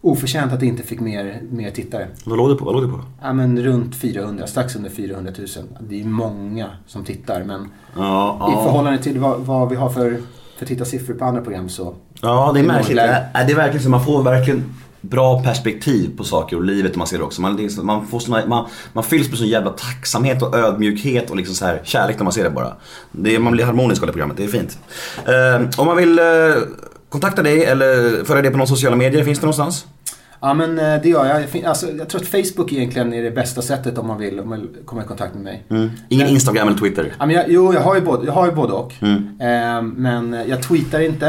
[0.00, 2.08] oförtjänt att det inte fick mer, mer tittare.
[2.24, 2.64] Vad låg det på?
[2.64, 3.00] Vad låg det på?
[3.22, 5.48] Ja men runt 400, strax under 400 000.
[5.80, 8.64] Det är många som tittar men Ja, i ja.
[8.64, 10.20] förhållande till vad, vad vi har för,
[10.58, 11.94] för tittarsiffror på andra program så...
[12.22, 12.96] Ja, det är märkligt.
[12.96, 13.02] Det
[13.34, 14.64] är, det är verkligen så, man får verkligen
[15.00, 17.42] bra perspektiv på saker och livet om man ser det också.
[17.42, 21.54] Man, man, får såna, man, man fylls med sån jävla tacksamhet och ödmjukhet och liksom
[21.54, 22.72] så här kärlek när man ser det bara.
[23.12, 24.78] Det man blir harmonisk av det programmet, det är fint.
[25.26, 26.24] Eh, om man vill eh,
[27.10, 29.86] kontakta dig eller följa dig på någon sociala medier, finns det någonstans?
[30.40, 31.64] Ja men eh, det gör jag.
[31.64, 34.68] Alltså, jag tror att Facebook egentligen är det bästa sättet om man vill om man
[34.84, 35.64] komma i kontakt med mig.
[35.70, 35.90] Mm.
[36.08, 37.12] Ingen Instagram eller Twitter?
[37.18, 38.92] Ja, men jag, jo, jag har ju både, jag har ju både och.
[39.00, 39.40] Mm.
[39.40, 41.26] Eh, men jag tweetar inte.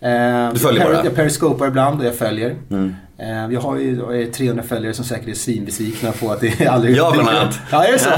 [0.00, 1.04] Eh, Du följer jag, bara?
[1.04, 2.56] Jag periskopar ibland och jag följer.
[2.70, 2.94] Mm.
[3.22, 6.66] Eh, jag har ju jag är 300 följare som säkert är svinbesvikna på att det
[6.66, 6.96] aldrig...
[6.96, 7.58] Jag bland annat.
[7.70, 8.10] Ja, är det så?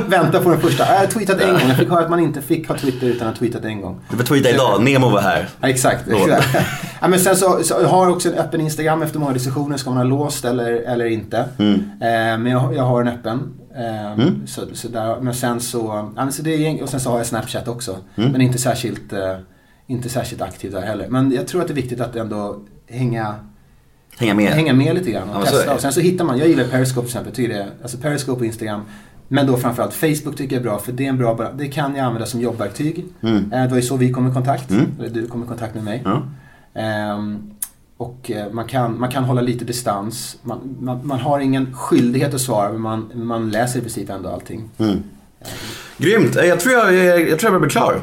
[0.08, 0.86] Vänta på den första.
[0.92, 1.60] Jag har tweetat en gång.
[1.68, 4.00] Jag fick höra att man inte fick ha Twitter utan att ha tweetat en gång.
[4.10, 5.48] Du får tweeta idag, Nemo var här.
[5.60, 6.08] Ja, exakt.
[6.08, 6.56] Exakt.
[7.00, 9.76] ja, men sen så, så jag har jag också en öppen Instagram efter många diskussioner.
[9.76, 11.44] Ska man ha låst eller, eller inte?
[11.58, 11.74] Mm.
[11.74, 13.54] Eh, men jag, jag har en öppen.
[13.76, 17.00] Eh, så, så där, men sen så, ja, men så det är, egent- och sen
[17.00, 17.96] så har jag Snapchat också.
[18.16, 18.32] Mm.
[18.32, 19.36] Men inte särskilt, eh,
[19.86, 21.08] inte särskilt aktiv där heller.
[21.08, 22.56] Men jag tror att det är viktigt att ändå
[22.90, 23.34] hänga,
[24.18, 24.52] Hänga med.
[24.52, 25.74] hänga med lite grann och Ja, testa.
[25.74, 27.34] Och sen så hittar man, jag gillar Periscope till exempel.
[27.34, 28.80] Tycker det, alltså Periscope och Instagram.
[29.28, 31.94] Men då framförallt Facebook tycker jag är bra för det är en bra, det kan
[31.96, 33.04] jag använda som jobbverktyg.
[33.22, 33.52] Mm.
[33.52, 34.70] Eh, Det var ju så vi kom i kontakt.
[34.70, 34.86] Mm.
[34.98, 36.02] Eller du kom i kontakt med mig.
[36.04, 36.22] Ja.
[36.80, 37.50] Ehm,
[37.96, 40.36] och eh, man kan, man kan hålla lite distans.
[40.42, 44.28] Man, man, man har ingen skyldighet att svara men man, man läser i princip ändå
[44.28, 44.70] allting.
[44.78, 45.02] Mm.
[45.98, 48.00] Grymt, Eh, jag tror jag, jag, jag, tror jag blir klar.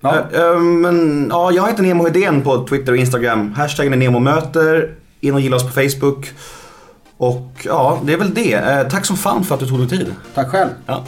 [0.00, 0.16] Ja.
[0.32, 3.52] Eh, men ja, jag heter Nemo Hedén på Twitter och Instagram.
[3.52, 4.94] Hashtaggen är NEMOMÖTER.
[5.22, 6.30] In och gilla oss på Facebook.
[7.16, 8.52] Och ja, det är väl det.
[8.52, 10.14] Eh, tack som fan för att du tog dig tid.
[10.34, 10.70] Tack själv.
[10.86, 11.04] Ja.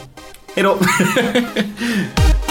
[0.55, 0.77] Hejdå.